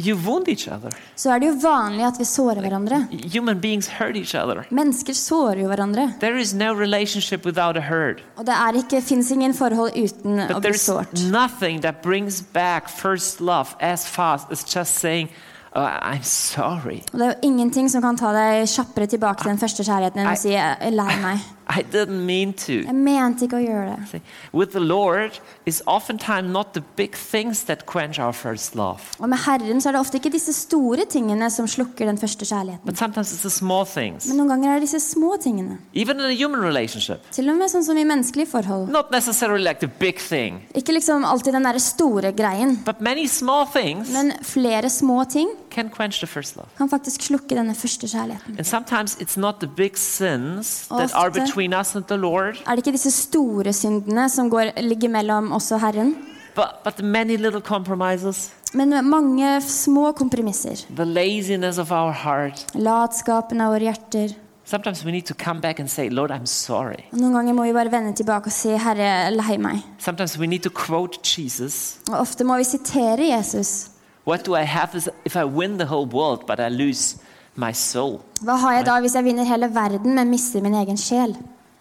[0.00, 0.90] you wound each other.
[1.16, 3.02] så er det jo vanlig at vi sårer hverandre.
[3.34, 4.64] Human beings hurt each other.
[4.70, 6.08] Mennesker sårer jo hverandre.
[6.20, 8.22] There is no relationship without a hurt.
[8.36, 11.12] Og det er ikke, finnes ingen forhold uten å But bli there's sårt.
[11.30, 15.28] nothing that brings back first love as fast as just saying,
[15.76, 17.02] oh, I'm sorry.
[17.12, 20.24] Og det er jo ingenting som kan ta deg kjappere tilbake til den første kjærligheten
[20.24, 20.50] enn å si
[20.96, 21.48] lei meg'.
[21.70, 22.72] I didn't mean to.
[22.82, 24.20] Jeg mente ikke å gjøre det.
[24.52, 29.28] With the Lord, it's oftentimes not the big things that quench our first love, Og
[29.28, 32.84] med Herren så er det ofte ikke disse store tingene som slukker den første kjærligheten.
[32.84, 34.26] but sometimes it's the small things.
[34.26, 35.78] Men noen ganger er det disse små tingene.
[35.94, 38.88] Even in a human relationship, Til og med sånn som i menneskelige forhold.
[38.90, 42.76] not necessarily like the big thing, Ikke liksom alltid den derre store greien.
[42.84, 46.68] but many small things Men flere små ting can quench the first love.
[46.78, 48.56] kan faktisk slukke denne første kjærligheten.
[48.58, 52.70] And sometimes it's not the big sins that are between us and the Lord, Er
[52.74, 56.16] det ikke disse store syndene som går, ligger mellom oss og Herren?
[56.54, 60.76] but, but the many little compromises, Men mange små kompromisser.
[60.96, 62.66] the laziness of our heart.
[62.74, 64.34] Latskapen av våre hjerter.
[64.64, 67.02] Sometimes we need to come back and say, Lord, I'm sorry.
[67.12, 69.82] Og noen ganger må vi bare vende tilbake og si 'Herre, er lei meg'.
[69.98, 71.96] Sometimes we need to quote Jesus.
[72.08, 73.90] Og ofte må vi sitere Jesus.
[74.30, 77.16] What do I have if I win the whole world, but I lose
[77.56, 78.20] my soul?
[78.46, 81.34] Hva har jeg da hvis jeg vinner hele verden, men mister min egen sjel?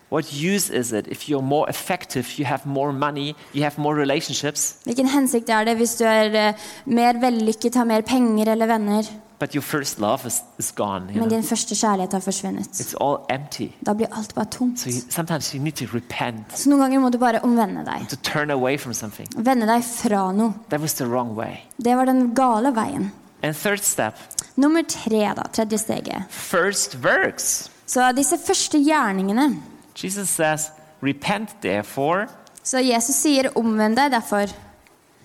[0.09, 3.93] What use is it if you're more effective, you have more money, you have more
[3.93, 8.65] relationships, Hvilken hensikt er det hvis du er eh, mer vellykket, har mer penger eller
[8.65, 9.05] venner,
[9.39, 11.05] but your first love is, is gone?
[11.15, 12.67] Men din første kjærlighet har forsvunnet?
[12.81, 13.67] It's all empty.
[13.85, 14.79] Da blir alt bare tomt.
[14.79, 18.09] So you, you need to repent, Så noen ganger må du bare omvende deg.
[18.09, 18.93] to turn away from.
[19.37, 20.53] Vende deg fra noe.
[20.69, 21.57] That was the wrong way.
[21.83, 23.11] Det var den gale veien.
[23.43, 24.13] And third step,
[24.55, 25.43] Nummer tre, da.
[25.53, 26.23] Tredje steget.
[26.29, 27.69] first works.
[27.85, 29.55] Så disse første gjerningene.
[30.03, 30.71] Jesus says,
[31.03, 32.27] Repent therefore
[32.63, 34.51] Så Jesus sier 'omvend deg derfor',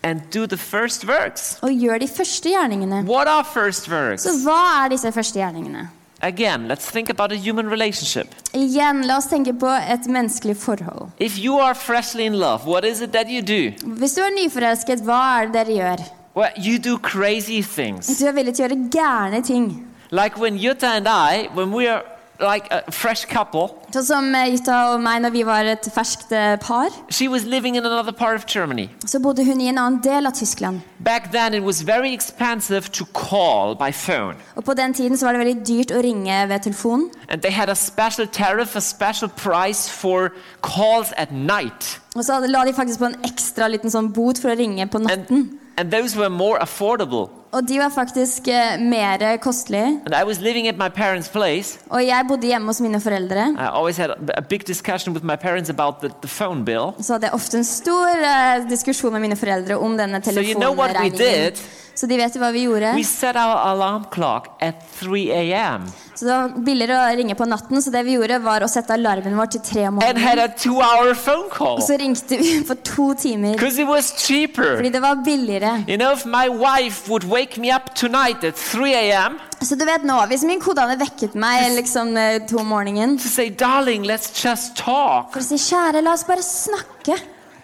[0.04, 1.58] and do the first works.
[1.62, 3.04] og gjør de første gjerningene.
[3.08, 4.22] What are first works?
[4.22, 5.88] Så hva er disse første gjerningene?
[6.20, 8.34] Again, let's think about a human relationship.
[8.54, 11.10] Igjen, la oss tenke på et menneskelig forhold.
[11.18, 13.88] If you are freshly in love, what is it that you do?
[13.98, 16.04] Hvis du er nyforelsket, hva er det dere gjør?
[16.36, 18.06] Well, you do crazy things.
[18.18, 19.86] Du er villig til å gjøre gærne ting.
[20.10, 22.02] Like when Jutta and I, when we are
[22.40, 26.32] like a fresh couple, Sånn som eh, Jutta og meg når vi var et ferskt
[26.34, 26.90] eh, par.
[27.08, 28.88] she was living in another part of Germany.
[29.06, 30.80] Så bodde hun i en annen del av Tyskland.
[30.98, 34.34] Back then, it was very expensive to call by phone.
[34.56, 37.10] Og på den tiden så var det veldig dyrt å ringe ved telefon.
[37.28, 42.00] And they had a special tariff, a special price for calls at night.
[42.16, 44.98] Og så la de faktisk på en ekstra liten sånn bot for å ringe på
[45.02, 45.46] natten.
[45.54, 47.30] And, and those were more affordable.
[47.52, 49.86] Og de var faktisk eh, mer kostelige.
[50.06, 51.78] And I was living at my parents' place.
[51.90, 53.46] Og jeg bodde hjemme hos mine foreldre.
[53.58, 56.92] I always had a, a big discussion with my parents about the, the phone bill.
[57.00, 60.54] Så hadde jeg ofte en stor eh, diskusjon med mine foreldre om denne So you
[60.54, 61.52] know what we telefonregningen.
[61.54, 61.60] did?
[62.04, 62.90] Så de vet jo hva vi gjorde.
[62.98, 65.86] We set our alarm clock at 3 a.m.
[66.14, 68.92] Så det var billigere å ringe på natten, så det vi gjorde var å sette
[68.94, 72.52] alarmen vår til tre om and had a two-hour phone call Og så ringte vi
[72.68, 74.76] for to timer, because it was cheaper.
[74.76, 75.72] fordi det var billigere.
[75.88, 79.40] You know, if my wife would wake me up tonight at 3 a.m.
[79.64, 83.16] Så du vet nå, hvis min kode hadde vekket meg liksom eh, to om morgenen,
[83.18, 87.16] say, "Darling, let's just talk," for å si kjære, la oss bare snakke,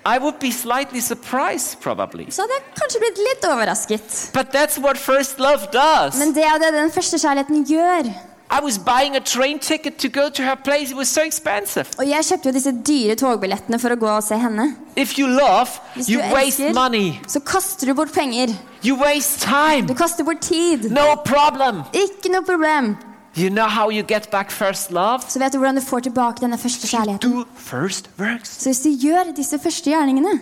[0.07, 2.27] I would be slightly surprised, probably.
[2.31, 4.31] så hadde jeg kanskje blitt litt overrasket.
[4.33, 6.17] But that's what first love does.
[6.19, 8.09] Men det er det den første kjærligheten gjør.
[8.53, 10.91] I was buying a train ticket to go to her place.
[10.91, 11.87] It was so expensive.
[11.99, 14.65] Og jeg kjøpte jo disse dyre togbillettene for å gå og se henne.
[14.97, 17.13] If you love, Hvis you waste elsker, money.
[17.29, 18.51] så kaster du bort penger.
[18.83, 19.87] You waste time.
[19.87, 20.91] Du kaster bort tid.
[20.91, 21.85] No problem.
[21.95, 22.97] Ikke noe problem.
[23.37, 25.23] You know how you get back first love?
[25.29, 27.31] Så vet du hvordan du får tilbake denne første kjærligheten.
[27.33, 28.49] Do first works.
[28.63, 30.41] Så hvis du gjør disse første gjerningene,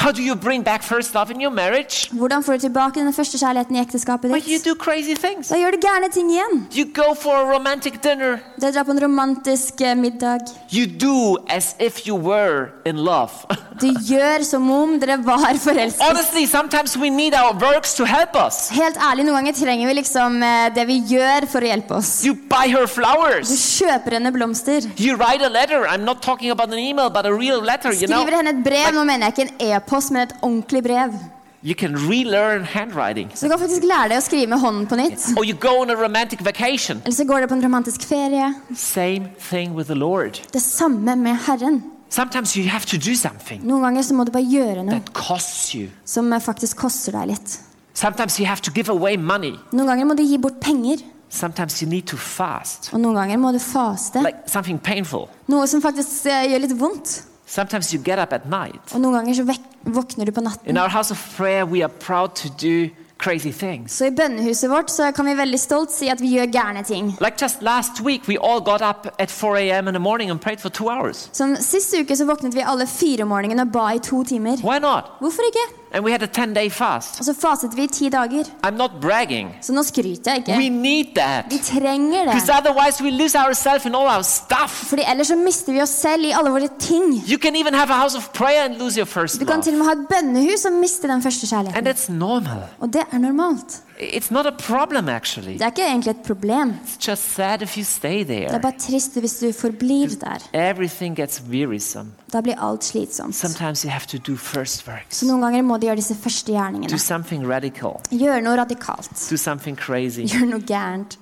[0.00, 2.08] How do you bring back first love in your marriage?
[2.12, 4.64] Hvordan får du tilbake den første kjærligheten i ekteskapet Well, you ditt?
[4.64, 5.48] do crazy things.
[5.48, 6.54] Da gjør du gærne ting igjen.
[6.72, 8.38] You go for a romantic dinner.
[8.56, 10.40] Du drar på en romantisk eh, middag.
[10.72, 13.30] You do as if you were in love.
[13.80, 16.02] Du gjør som om dere var forelsket.
[16.04, 18.68] Honestly, sometimes we need our works to help us.
[18.76, 22.10] Helt ærlig, noen ganger trenger vi liksom eh, det vi gjør for å hjelpe oss.
[22.26, 24.84] You buy her Du kjøper henne blomster.
[25.00, 25.86] You write a letter.
[25.88, 28.20] I'm not talking about an email, but a real letter, you know.
[28.20, 28.92] Skriver henne et brev.
[28.92, 31.14] Nå mener jeg ikke en e-post, men et ordentlig brev.
[31.62, 33.30] You can relearn handwriting.
[33.34, 35.26] Så du kan faktisk lære deg å skrive med hånden på nytt.
[35.36, 37.02] Or you go on a romantic vacation.
[37.04, 38.54] Eller så går du på en romantisk ferie.
[38.74, 40.40] Same thing with the Lord.
[40.52, 41.82] Det samme med Herren.
[42.10, 45.12] Sometimes you have to do something Noen ganger så må du bare gjøre noe that
[45.14, 45.92] costs you.
[46.04, 47.60] som faktisk koster deg litt.
[47.94, 49.52] Sometimes you have to give away money.
[49.70, 50.98] Noen ganger må du gi bort penger,
[51.30, 54.18] Sometimes you need to fast, og noen ganger må du faste.
[54.18, 55.28] like something painful.
[55.46, 57.12] Noe som faktisk uh, gjør litt vondt.
[57.46, 58.82] Sometimes you get up at night.
[58.94, 60.78] Og noen ganger så vek våkner du på In natten.
[60.78, 63.92] our house of prayer, we are proud to do crazy things.
[63.92, 67.16] Så i bønnehuset vårt så kan vi veldig stolt si at vi gjør gærne ting.
[67.20, 69.88] Like just last week, we all got up at 4 a.m.
[69.88, 71.28] in the morning and prayed for two hours.
[71.32, 74.56] Som Sist uke så våknet vi alle fire om morgenen og ba i to timer.
[74.64, 75.04] Why not?
[75.20, 75.79] Hvorfor ikke?
[75.94, 77.18] And we had a 10 day fast.
[77.18, 78.44] Og så faset vi i ti dager.
[78.66, 79.48] I'm not bragging.
[79.62, 80.70] Så nå skryter jeg We ikke.
[80.82, 81.44] need that.
[81.50, 82.54] Vi trenger Because det.
[82.60, 84.70] otherwise, we lose ourselves in all our stuff.
[84.88, 87.22] Fordi ellers så mister vi oss selv i alle våre ting.
[87.32, 89.72] You can even have a house of prayer and lose your first Du kan til
[89.72, 92.14] og med ha et bønnehus og miste den første And kjærligheten.
[92.18, 92.62] normal.
[92.80, 93.82] Og det er normalt.
[94.02, 95.52] It's not a problem, actually.
[95.52, 96.70] Det er ikke egentlig et problem.
[96.86, 98.60] It's just sad if you stay Det er there.
[98.60, 100.38] bare trist hvis du forblir der.
[100.70, 102.10] Everything gets wearisome.
[102.32, 103.34] Da blir alt slitsomt.
[103.34, 106.52] Sometimes you have to do first works, Så noen ganger må du gjøre disse første
[106.52, 106.98] do gjerningene.
[106.98, 109.26] something radical, Gjøre noe radikalt.
[109.30, 110.20] do something crazy.
[110.26, 111.18] Gjøre noe gærent.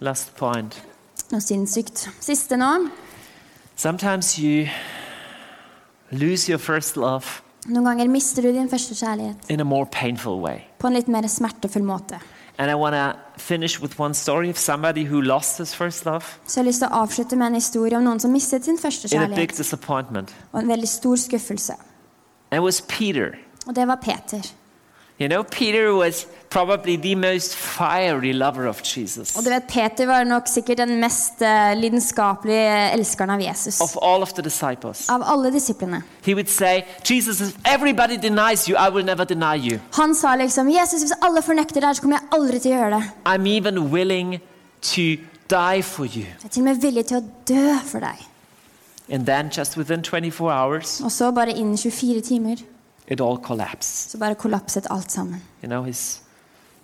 [0.00, 0.82] Last point.
[1.32, 2.08] Noe sinnssykt.
[2.20, 2.88] Siste nå.
[3.76, 4.66] Sometimes you
[6.10, 10.40] lose your first love Noen ganger mister du din første kjærlighet in a more painful
[10.42, 10.58] way.
[10.78, 12.18] på en litt mer smertefull måte.
[12.58, 16.22] And I want to finish with one story of somebody who lost his first love
[16.46, 18.78] Så jeg har lyst til å avslutte med en historie om noen som mistet sin
[18.78, 19.56] første in a big kjærlighet.
[19.58, 20.34] disappointment.
[20.52, 21.72] Og en veldig stor skuffelse.
[22.52, 23.34] And it was Peter.
[23.66, 24.44] Og det var Peter.
[25.20, 29.36] You know, Peter was probably the most fiery lover of Jesus.
[29.36, 33.80] Og du vet, Peter var nok sikkert den mest eh, lidenskapelige elskeren av Jesus.
[33.80, 36.02] Of all of the disciples, Av alle disiplene.
[36.26, 39.78] he would say, Jesus, if everybody denies you, I will never deny you.
[39.92, 42.98] Han sa liksom Jesus, hvis alle fornekter deg, så kommer jeg aldri til å gjøre
[42.98, 43.10] det.
[43.24, 44.40] I'm even willing
[44.82, 45.02] to
[45.50, 46.26] die for you.
[46.26, 48.26] Jeg er til og med villig til å dø for deg.
[49.10, 52.56] And then, just within 24 hours, Og så bare innen 24 timer
[53.08, 54.10] it all collapsed.
[54.10, 55.42] så bare kollapset alt sammen.
[55.62, 56.20] You know, his.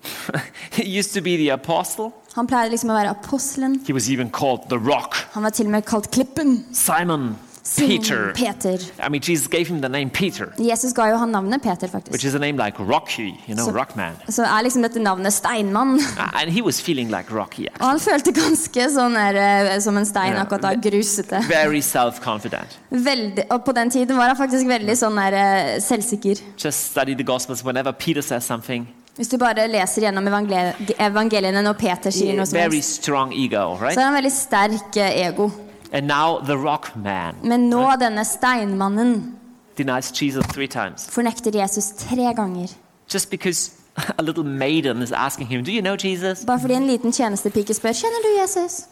[0.73, 2.11] he used to be the apostle.
[2.35, 3.81] Han pleide liksom å være apostelen.
[3.87, 5.17] He was even called the rock.
[5.33, 6.65] Han var til og med kalt Klippen.
[6.73, 7.37] Simon
[7.79, 8.33] Peter.
[8.35, 8.79] Peter.
[8.99, 12.25] I mean, Jesus gave him the name Peter, Jesus ga jo han navnet Peter, which
[12.25, 14.17] is a name like Rocky, you know, So- Rockman.
[14.29, 15.99] Så er liksom dette navnet Steinmann.
[16.01, 19.97] Uh, And he was feeling like Rocky, Og han følte ganske sånn der, eh, som
[19.97, 20.43] en stein yeah.
[20.43, 21.43] akkurat da, grusete.
[21.49, 22.79] very self confident.
[22.91, 26.43] Veldig, og på den tiden var han faktisk veldig sånn der, eh, selvsikker.
[26.59, 27.65] Just study the Gospels.
[27.65, 32.57] Whenever Peter says something, Hvis du bare leser gjennom evangeliene når Peter sier noe som
[32.57, 33.99] very helst, strong ego, så right?
[34.01, 35.51] han veldig sterk eh, ego.
[35.93, 39.35] And now the rock man Men nå denne steinmannen
[39.77, 42.69] denies Jesus three times fornekter Jesus tre ganger.
[43.09, 43.71] just because
[44.19, 46.45] a little maiden is asking him, Do you know Jesus?
[46.45, 48.87] Bare fordi en liten tjenestepike spør kjenner du Jesus.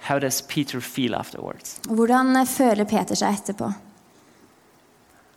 [0.00, 1.78] How does Peter feel afterwards?
[1.88, 3.72] Hvordan føler Peter seg etterpå?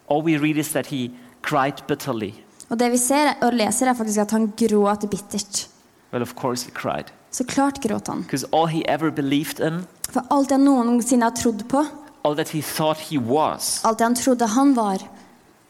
[0.10, 1.12] All we read is that he
[1.42, 2.34] cried bitterly.
[2.70, 5.68] Og det vi ser og leser, er faktisk at han gråt bittert.
[6.12, 7.06] Well, of course he cried.
[7.32, 8.22] Så klart gråt han.
[8.22, 11.86] Because all he ever believed in, For alt han noensinne har trodd på,
[12.24, 14.98] all that he thought he was, alt det han trodde han var,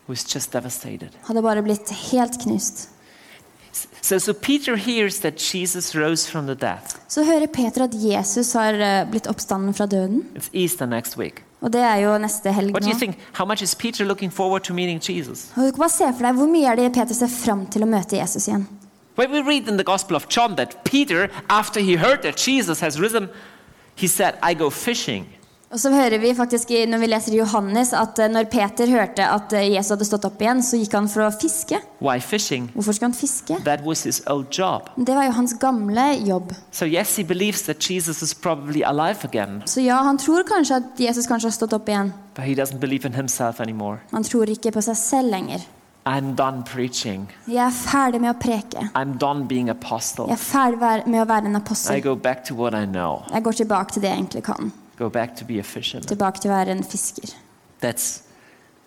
[0.10, 1.10] was just devastated.
[1.28, 2.88] hadde bare blitt helt knust.
[4.02, 6.82] So, so Peter hears that Jesus rose from the dead.
[7.08, 10.26] Så hører Peter at Jesus har eh, blitt oppstanden fra døden.
[10.36, 11.44] It's Easter next week.
[11.62, 13.00] Og det er jo neste helg What do you nå.
[13.00, 13.16] think?
[13.38, 15.52] How much is Peter looking forward to meeting Jesus?
[15.56, 17.84] Og du kan bare se for deg Hvor mye er det Peter ser fram til
[17.86, 18.66] å møte Jesus igjen?
[19.16, 22.80] When we read in the Gospel of John that Peter, after he heard that Jesus
[22.80, 23.30] has risen,
[23.96, 25.28] he said, I go fishing.
[25.72, 29.54] Og så hører vi faktisk når vi leser Johannes at eh, når Peter hørte at
[29.56, 31.80] eh, Jesus hadde stått opp igjen, så gikk han for å fiske.
[32.74, 33.56] Hvorfor skulle han fiske?
[34.98, 36.52] Det var jo hans gamle jobb.
[36.76, 37.16] So, yes,
[39.72, 42.12] Så ja, han tror kanskje at Jesus kanskje har stått opp igjen.
[43.64, 44.04] anymore.
[44.12, 45.64] Han tror ikke på seg selv lenger.
[46.06, 47.28] I'm done preaching.
[47.48, 48.88] Jeg er ferdig med å preke.
[48.96, 52.02] I'm done being Jeg er ferdig med å være en I apostel.
[52.02, 53.22] go back to what I know.
[53.32, 54.72] Jeg går tilbake til det jeg egentlig kan.
[54.98, 56.08] Go back to be a fisherman.
[56.08, 57.36] Tilbake til å være en fisker.
[57.82, 58.22] That's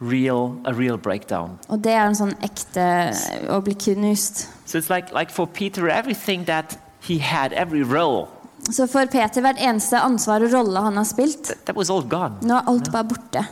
[0.01, 1.59] real a real breakdown.
[1.69, 2.87] Og det er en sånn ekte
[3.51, 4.49] å bli knust.
[4.67, 8.29] So it's like like for Peter, everything that he had, every role,
[8.71, 12.03] Så for Peter, hvert eneste ansvar og rolle han har spilt, that, that was all
[12.03, 12.39] gone.
[12.43, 13.43] nå er alt bare borte.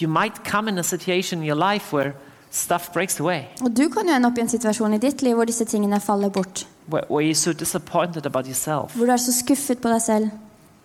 [0.00, 2.12] You might come in a situation in your life where
[2.50, 5.34] stuff breaks away, Og du kan jo ende opp i en situasjon i ditt liv
[5.38, 6.66] hvor disse tingene faller bort.
[6.86, 8.94] where, where you're so disappointed about yourself.
[8.96, 10.30] Hvor du er så skuffet på deg selv.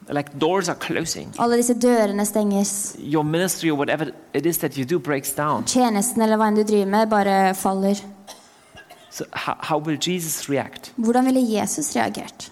[0.10, 1.34] Like doors are closing.
[1.40, 2.96] Alle disse dørene stenges.
[3.00, 5.66] Your ministry or whatever it is that you do breaks down.
[5.66, 7.96] Tjenesten eller hva enn du driver med, bare faller.
[9.10, 10.92] So how, how will Jesus react?
[10.98, 12.52] Hvordan ville Jesus reagert?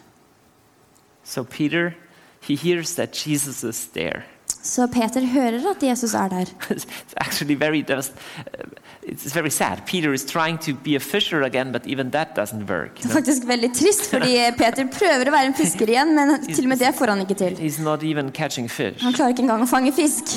[1.24, 1.94] So Peter,
[2.42, 4.24] he hears that Jesus is there.
[4.64, 6.46] Så Peter hører at Jesus er der.
[6.72, 6.86] it's
[7.18, 8.70] actually very devast- uh,
[9.04, 9.78] it's very sad.
[9.86, 12.96] Peter is trying to be a fisher again, but even that doesn't work.
[12.98, 16.64] Det er faktisk veldig trist, fordi Peter prøver å være en fisker igjen, men til
[16.64, 17.58] og med det får han ikke til.
[17.60, 19.04] He's not even catching fish.
[19.04, 20.32] Han klarer ikke engang å fange fisk.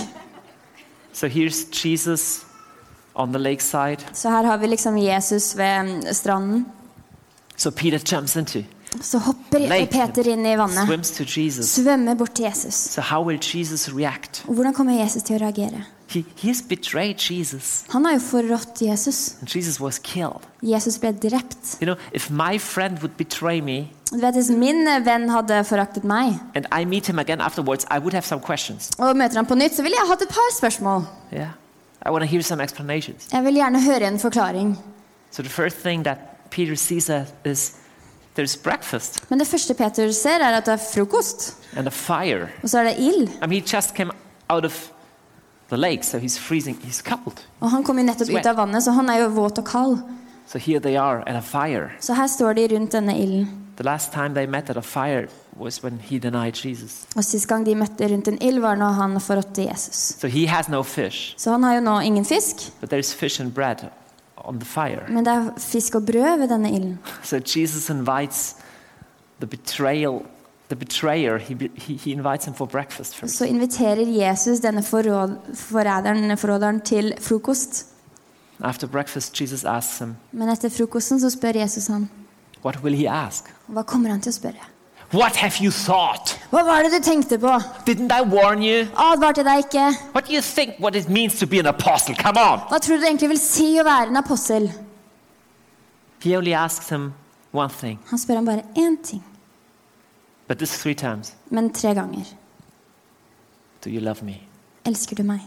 [1.12, 2.44] So here's Jesus
[3.14, 4.02] on the lakeside.
[4.12, 6.66] Så her har vi liksom Jesus ved stranden.
[7.56, 8.64] So Peter jumps into,
[9.00, 9.90] Så hopper Lake.
[9.92, 11.74] Peter inn i vannet, swims to Jesus.
[11.76, 12.74] svømmer bort til Jesus.
[12.74, 14.44] So how will Jesus react?
[14.48, 15.84] Og hvordan kommer Jesus til å reagere?
[16.06, 16.22] He,
[17.90, 19.34] Han har jo forrådt Jesus.
[19.54, 20.46] Jesus was killed.
[20.62, 21.76] Jesus ble drept.
[21.80, 26.04] You know, if my friend would betray me Du vet, Hvis min venn hadde foraktet
[26.04, 28.40] meg, and I meet him again I would have some
[28.98, 31.04] og møter ham på nytt, så ville jeg hatt et par spørsmål.
[31.32, 31.50] Yeah,
[32.06, 32.62] I hear some.
[33.32, 34.78] Jeg vil gjerne høre en forklaring.
[35.30, 36.18] So the first thing that
[36.50, 37.10] Peter sees
[37.44, 37.72] is
[39.30, 41.56] Men det første Peter ser, er at det er frokost.
[41.76, 42.48] and a fire.
[42.62, 43.28] Og så er det ild.
[43.28, 44.10] I mean, he just came
[44.48, 44.90] out of
[45.68, 46.76] the lake, so he's freezing.
[46.84, 47.40] He's cold.
[47.60, 49.98] Og han kom jo nettopp ut av vannet, så han er jo våt og kald.
[50.46, 50.58] So.
[52.00, 53.48] Så her står de rundt denne ilden.
[57.16, 60.14] Og sist gang de møtte rundt en ild, var når han forrådte Jesus.
[60.20, 60.28] So
[60.68, 60.82] no
[61.36, 63.90] Så han har jo nå ingen fisk, but there's fish and bread
[64.46, 65.02] on the fire.
[65.08, 66.98] men det er fisk og brød ved denne ilden.
[67.30, 68.56] So Jesus invites
[69.40, 70.20] the betrayal,
[70.68, 71.38] the betrayer.
[71.38, 73.36] He, he, he invites him for breakfast first.
[73.36, 77.86] Så inviterer Jesus denne forråd, forræderen, forråderen til frokost.
[78.60, 82.08] After breakfast, Jesus asks him, Men etter frokosten så spør Jesus ham.
[82.64, 83.44] "What will he ask?
[83.68, 84.64] Hva kommer han til å spørre?
[85.12, 86.38] What have you thought?
[86.50, 87.52] Hva var det du tenkte på?
[87.86, 88.88] Didn't I warn you?
[88.96, 89.84] Advarte deg ikke?
[90.12, 90.80] What do you think?
[90.80, 92.14] What it means to be an apostle?
[92.14, 94.72] Come on!" Hva tror du det egentlig vil si å være en apostel?
[96.22, 97.14] He only asks him
[97.52, 99.22] one thing, Han spør ham bare én ting,
[100.48, 102.24] but this three times: men tre ganger.
[103.84, 104.40] "Do you love me?
[104.84, 105.40] Elsker du meg?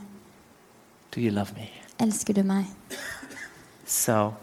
[1.15, 2.65] Do you love me?" Elsker du meg?
[3.85, 4.33] So,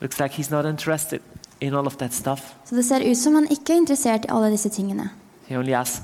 [0.00, 1.20] looks like he's not interested
[1.60, 2.54] in all of that stuff.
[2.64, 5.10] Så det ser ut som han ikke er interessert i alle disse tingene.
[5.46, 6.02] He only asks,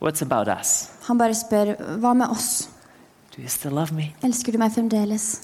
[0.00, 0.90] What's about us?
[1.08, 2.68] Han bare spør hva med oss?
[3.36, 4.10] Do you still love me?
[4.24, 5.42] Elsker du meg fremdeles?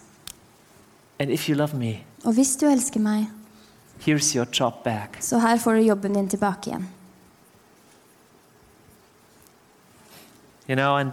[1.21, 3.27] And if you love me, Og hvis du elsker meg,
[4.07, 5.17] here's your job back.
[5.21, 6.89] så her får du jobben din tilbake igjen.
[10.69, 11.13] You know, and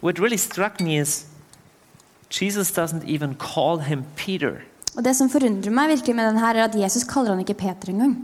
[0.00, 1.26] what really struck me is
[2.30, 4.62] Jesus doesn't even call him Peter,
[4.98, 7.54] Og det som forundrer meg virkelig med den her, er at Jesus kaller han ikke
[7.54, 8.16] Peter engang,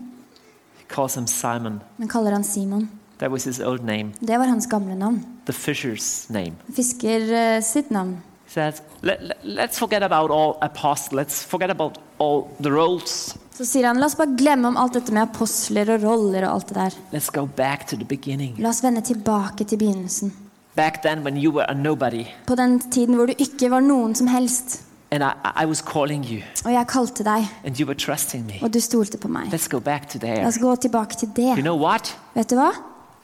[1.98, 2.88] men kaller han Simon.
[3.18, 5.24] That was his old name, Det var hans gamle navn.
[5.46, 6.56] the fisher's name.
[6.74, 7.20] Fisker
[7.56, 8.22] uh, sitt navn.
[8.46, 13.36] Says, let, let, Let's forget about all apostles, let's forget about all the roles.
[13.54, 16.54] Så sier han la oss bare glemme om alt dette med apostler og roller og
[16.56, 16.96] alt det der.
[17.12, 18.58] Let's go back to the beginning.
[18.58, 20.32] La oss vende tilbake til begynnelsen.
[20.74, 24.14] Back then, when you were a nobody, På den tiden hvor du ikke var noen
[24.14, 24.82] som helst.
[25.14, 28.58] And I, I was calling you, Og jeg kalte deg, and you were trusting me.
[28.62, 29.46] og du stolte på meg.
[29.54, 30.46] Let's go back to La there.
[30.46, 32.16] oss gå tilbake til You know what?
[32.34, 32.70] Vet du hva?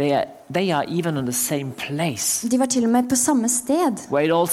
[0.01, 0.25] They are,
[0.55, 3.99] they are even on the same place De var til og med på samme sted
[4.11, 4.49] where it all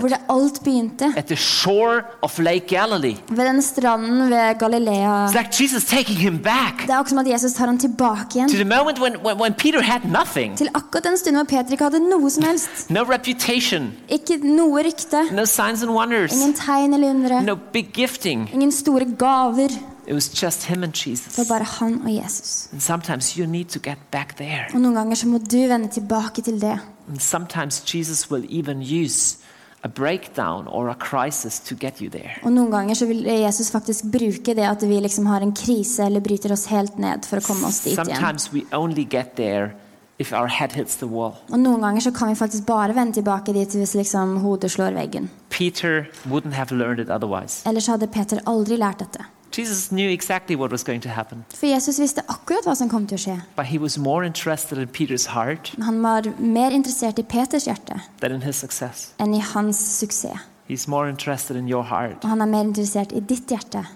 [0.00, 1.12] hvor det alt begynte.
[1.16, 3.16] at the shore of Lake Galilee.
[3.30, 5.26] Ved den stranden ved Galilea.
[5.28, 8.26] It's like Jesus taking him back Det er akkurat som at Jesus tar ham tilbake
[8.34, 8.48] igjen.
[8.50, 11.72] to the moment when, when, when Peter had nothing Til akkurat den stunden hvor Peter
[11.72, 12.90] ikke hadde noe som helst.
[12.90, 15.22] no reputation, Ikke noe rykte.
[15.32, 17.42] no signs and wonders, Ingen tegn eller undre.
[17.42, 18.50] no big gifting.
[18.54, 19.68] Ingen store gaver.
[20.08, 22.68] It was just him and Det var bare han og Jesus.
[22.72, 24.64] And sometimes you need to get back there.
[24.74, 26.78] Og noen ganger så må du vende tilbake til det.
[27.08, 29.36] And sometimes Jesus will even use
[29.84, 32.38] a breakdown or a crisis to get you there.
[32.42, 36.08] Og noen ganger så vil Jesus faktisk bruke det at vi liksom har en krise
[36.08, 38.08] eller bryter oss helt ned for å komme oss dit igjen.
[38.08, 39.74] Sometimes we only get there
[40.18, 41.36] if our head hits the wall.
[41.52, 44.96] Og noen ganger så kan vi faktisk bare vende tilbake dit hvis liksom hodet slår
[44.96, 45.28] veggen.
[45.52, 47.60] Peter wouldn't have learned it otherwise.
[47.68, 49.34] Ellers hadde Peter aldri lært dette.
[49.58, 53.06] Jesus knew exactly what was going to happen, For Jesus visste akkurat hva som kom
[53.06, 53.36] til å skje.
[53.56, 57.64] but he was more interested in Peter's heart Men han var mer interessert i Peters
[57.66, 59.12] hjerte than in his success.
[59.18, 60.38] enn i hans suksess.
[60.68, 63.86] He's more interested in your heart Og han er mer interessert i ditt hjerte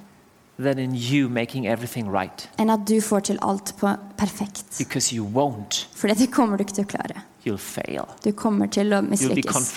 [0.58, 4.78] than in you making everything right, enn at du får til alt på perfekt.
[4.78, 5.86] because you won't.
[5.94, 7.22] For det kommer du ikke til å klare.
[8.24, 9.72] Du kommer til å mislykkes.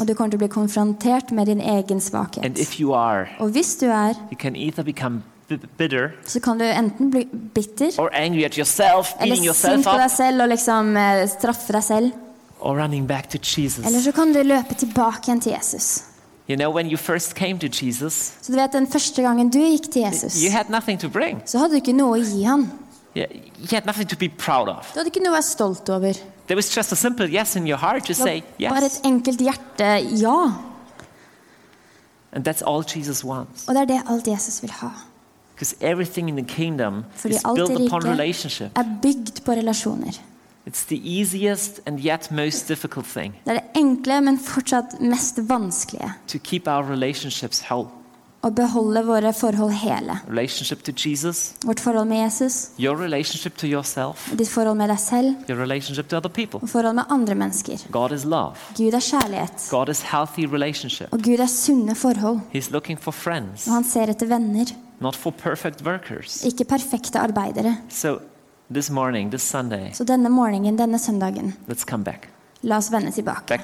[0.00, 2.44] Og du kommer til å bli konfrontert med din egen svakhet.
[2.92, 4.14] are, Og hvis du er,
[5.78, 7.90] bitter så kan du enten bli bitter
[8.56, 12.12] yourself, eller sint på deg selv og liksom eh, straffe deg selv.
[13.86, 16.04] Eller så kan du løpe tilbake igjen til Jesus.
[16.48, 19.58] You know, when you first came to Jesus, Så du vet, Den første gangen du
[19.58, 21.40] gikk til Jesus, you had nothing to bring.
[21.46, 22.70] så hadde du ikke noe å gi han.
[23.14, 23.26] Yeah,
[23.58, 24.86] You had nothing to be proud of.
[24.94, 26.12] Du hadde ikke noe å være stolt over.
[26.46, 29.00] There was just a simple yes in your heart to Det say var bare et
[29.04, 29.90] enkelt hjerte
[30.20, 30.52] ja.
[32.32, 33.68] And that's all Jesus wants.
[33.68, 34.88] Og det er det alt Jesus vil ha.
[35.54, 38.78] Because everything in the kingdom Fordi is alt built upon relationship.
[38.78, 40.12] er bygd på relasjoner.
[40.66, 45.38] It's the easiest and yet most difficult thing Det er det enkle, men fortsatt mest
[45.48, 46.12] vanskelige.
[46.28, 47.88] to keep our relationships whole.
[48.42, 50.16] Å beholde våre forhold hele.
[51.06, 52.96] Jesus, Vårt forhold med Jesus, your
[53.54, 57.84] to yourself, ditt forhold med deg selv your to other og forhold med andre mennesker.
[57.92, 58.58] God is love.
[58.74, 60.02] Gud er kjærlighet, God is
[61.12, 62.40] og Gud er sunne forhold.
[62.98, 64.66] For friends, Og han ser etter venner,
[65.00, 67.76] not for ikke perfekte arbeidere.
[67.88, 68.18] So
[68.72, 72.31] this morning, this Sunday, Så denne morgenen, denne søndagen, let's come back.
[72.62, 73.58] La oss vende tilbake.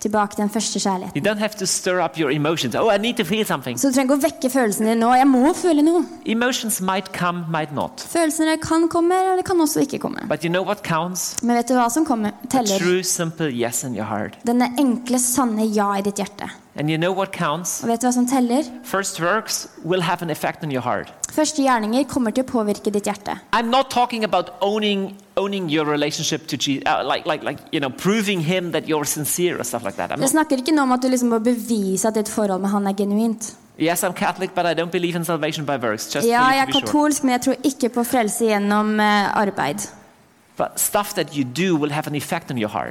[0.00, 1.22] Tilbake til den første You kjærligheten.
[1.26, 2.74] don't have to stir up your emotions.
[2.74, 3.78] Oh, I need to feel something.
[3.78, 5.12] Så du trenger ikke å vekke følelsene dine nå.
[5.14, 6.04] Jeg må føle noe.
[6.26, 8.00] Emotions might come, might not.
[8.10, 10.26] Følelsene kan komme, eller det kan også ikke komme.
[10.28, 11.36] But you know what counts?
[11.42, 12.78] Men vet du hva som kommer, teller?
[12.78, 14.36] true, simple yes in your heart.
[14.44, 16.50] Denne enkle, sanne ja i ditt hjerte.
[16.76, 17.82] And you know what counts?
[17.84, 18.66] Og vet du hva som teller?
[18.82, 21.12] First works will have an effect on your heart.
[21.32, 23.36] Første gjerninger kommer til å påvirke ditt hjerte.
[23.52, 27.80] I'm not talking about owning owning your relationship to Jesus, uh, like like like you
[27.80, 30.10] know, proving him that you're sincere or stuff like that.
[30.10, 32.70] I'm Jeg snakker ikke nå om at du liksom må bevise at ditt forhold med
[32.70, 33.54] han er genuint.
[33.78, 36.06] yes, I'm Catholic, but I don't believe in salvation by works.
[36.14, 37.26] Just Ja, jeg er katolsk, sure.
[37.26, 39.88] men jeg tror ikke på frelse gjennom uh, arbeid.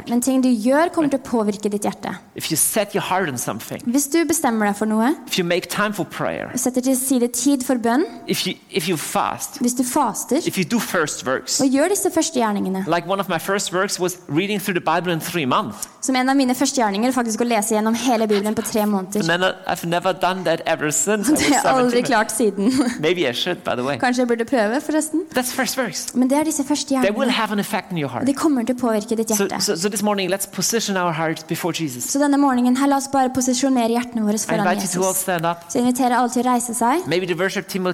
[0.08, 2.12] Men ting du gjør, kommer til å påvirke ditt hjerte.
[2.36, 5.46] If you set your heart on something, Hvis du bestemmer deg for noe, if you
[5.46, 9.60] make time for prayer, setter til side tid for bønn, if you if you fast,
[9.62, 11.62] hvis du faster if you do first works.
[11.62, 14.84] og gjør disse første gjerningene Like one of my first works was reading through the
[14.84, 15.88] Bible in three months.
[16.02, 18.82] Som en av mine første gjerninger er faktisk å lese gjennom hele Bibelen på tre
[18.82, 19.24] And måneder.
[19.24, 21.30] then I- I've never done that ever since.
[21.40, 22.74] Det har jeg aldri klart siden.
[23.00, 23.98] Maybe I should, by the way.
[23.98, 25.22] Kanskje jeg burde prøve, forresten.
[25.34, 26.14] That's first works.
[26.14, 27.16] Men det er disse første gjerningene.
[27.54, 28.28] Have an effect on your Og heart.
[28.28, 29.62] de kommer til å påvirke ditt hjerte.
[29.62, 30.30] so, so so morning.
[30.30, 34.94] Så denne morgenen her, la oss bare posisjonere hjertene våre foran Jesus.
[34.94, 37.04] Så jeg Så inviterer alle til å reise seg.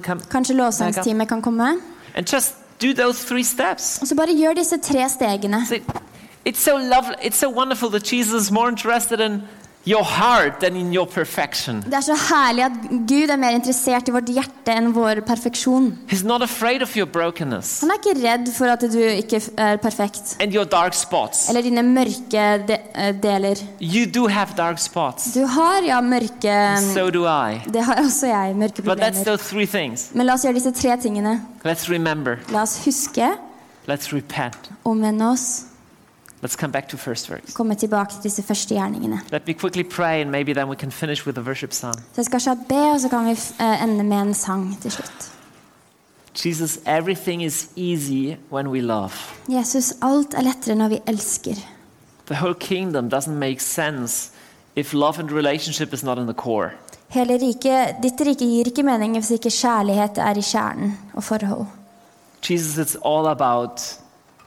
[0.04, 1.76] Come Kanskje lovsangsteamet kan komme.
[4.02, 5.66] Og så bare gjør disse tre stegene.
[5.68, 5.82] Det
[6.42, 7.16] It's so lovely.
[7.22, 9.42] It's so wonderful that Jesus is more interested in
[9.86, 11.80] your heart than in your perfection.
[11.86, 12.74] Det er så herlig at
[13.08, 15.86] Gud er mer interessert i vårt hjerte enn vår perfeksjon.
[16.10, 19.76] He's not afraid of your brokenness Han er ikke redd for at du ikke er
[19.80, 20.36] perfekt.
[20.40, 21.48] and your dark spots.
[21.48, 23.56] Eller dine mørke de eh, deler.
[23.80, 25.32] You do have dark spots.
[25.34, 26.58] Du har ja mørke
[26.92, 27.62] So do I.
[27.72, 28.56] Det har også jeg.
[28.56, 30.10] Mørke But that's those three things.
[30.14, 31.38] Men la oss gjøre disse tre tingene.
[31.64, 32.36] Let's remember.
[32.52, 33.32] La oss huske,
[33.88, 34.70] Let's repent.
[34.84, 35.64] omvende oss,
[36.42, 37.52] Let's come back to first works.
[37.52, 39.20] komme tilbake til disse første gjerningene.
[39.32, 41.94] Let me quickly pray and maybe then we can finish with a worship song.
[42.14, 45.32] Så skal kjapt be, og så kan vi eh, ende med en sang til slutt.
[46.44, 49.12] Jesus, everything is easy when we love.
[49.48, 51.54] Jesus, alt er lettere når vi elsker.
[52.26, 54.30] The whole kingdom doesn't make sense
[54.76, 56.70] if love and relationship is not in the core.
[57.08, 61.66] Hele rike, ditt rike gir ikke mening hvis ikke kjærlighet er i kjernen og forhold.
[62.50, 63.82] Jesus, it's all about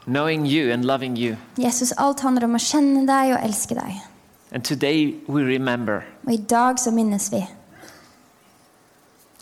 [0.06, 1.36] knowing you and loving you.
[1.56, 4.00] Jesus, alt handler om å kjenne deg og elske deg.
[4.52, 6.04] And today we remember.
[6.26, 7.42] Og i dag så minnes vi.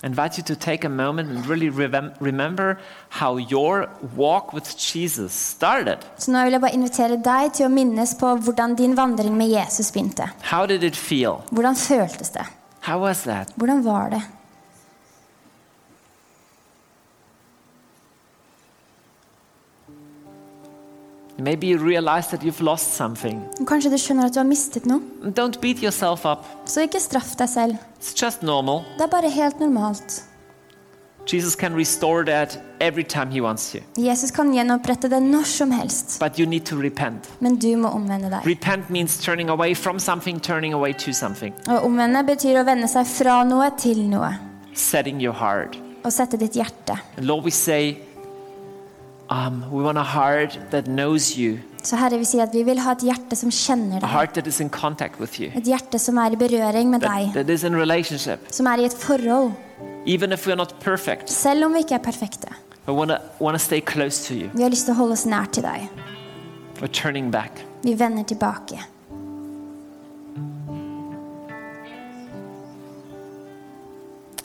[0.03, 5.33] I invite you to take a moment and really remember how your walk with Jesus
[5.33, 5.99] started.
[6.19, 9.53] Så nå vil jeg bare invitere deg til å minnes på hvordan din vandring med
[9.53, 10.27] Jesus begynte.
[10.51, 11.45] How did it feel?
[11.53, 12.49] Hvordan føltes det?
[12.89, 13.55] How was that?
[13.55, 14.23] Hvordan var det?
[21.43, 23.41] Maybe you realize that you've lost something.
[23.67, 25.01] Kanskje du skjønner at du har mistet noe?
[25.35, 26.45] Don't beat yourself up.
[26.71, 27.81] Så ikke straff deg selv.
[27.99, 28.85] It's just normal.
[28.99, 30.23] Det er bare helt normalt.
[31.33, 33.79] Jesus can restore that every time he wants to.
[33.97, 37.29] Jesus kan gjenopprette det når som helst, But you need to repent.
[37.41, 38.47] men du må omvende deg.
[38.47, 41.55] Repent means turning away from something, turning away to something.
[41.69, 44.33] Og omvende betyr å vende seg fra noe til noe.
[44.75, 45.77] setting your heart.
[46.05, 46.99] og sette ditt hjerte.
[47.17, 47.99] And Lord, we say,
[49.33, 52.79] um, we want a heart that knows you, Så Herre, vi sier at vi vil
[52.85, 54.09] ha et hjerte som kjenner deg.
[54.09, 57.11] heart that is in contact with you, Et hjerte som er i berøring med that,
[57.11, 57.33] deg.
[57.35, 58.39] that is in relationship.
[58.53, 59.53] Som er i et forhold.
[60.81, 62.49] Perfect, Selv om vi ikke er perfekte.
[62.89, 63.59] Wanna, wanna.
[63.59, 65.89] Vi har lyst til å holde oss nær til deg.
[67.83, 68.79] Vi vender tilbake.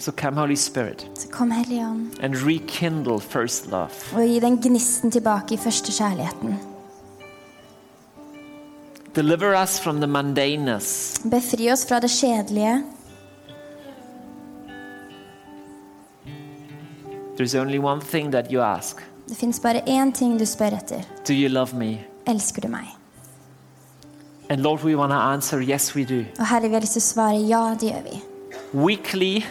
[0.08, 1.52] So come, Holy Spirit, Så kom
[2.22, 3.92] and rekindle first love.
[4.14, 6.56] og gi den gnisten tilbake i første kjærligheten.
[9.16, 11.18] Deliver us from the mundaneness.
[11.32, 12.84] Befri oss fra det kjedelige.
[17.38, 21.02] There's only one thing that you ask Det fins bare én ting du spør etter.
[21.28, 21.98] Do you love me?
[22.28, 22.88] Elsker du meg?
[24.50, 26.24] And Lord, we want to answer yes, we do.
[26.40, 28.22] Og Herre, vi har lyst til å svare ja, det gjør vi.
[28.74, 29.44] Weekly,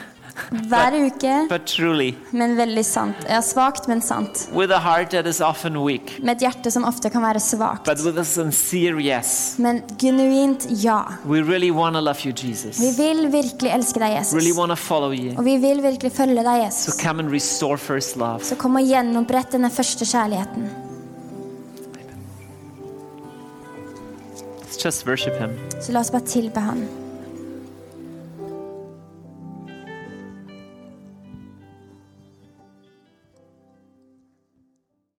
[0.69, 3.17] Hver uke, but truly, men veldig sant.
[3.29, 4.49] Ja, svakt, men sant.
[4.53, 7.85] with a heart that is often weak, Med et hjerte som ofte kan være svakt.
[7.85, 9.55] but with a sincere yes.
[9.59, 11.05] Men genuint ja.
[11.25, 12.79] We really want to love you, Jesus.
[12.81, 14.57] Vi vil virkelig elske deg, Really Jesus.
[14.59, 15.33] want to follow you.
[15.39, 17.01] Og vi vil virkelig følge deg, So Jesus.
[17.03, 18.45] come and restore first love.
[18.45, 20.69] Så kom og gjenopprett denne første kjærligheten.
[24.63, 25.51] Let's just worship Him.
[25.81, 27.06] Så la oss bare tilbe Han.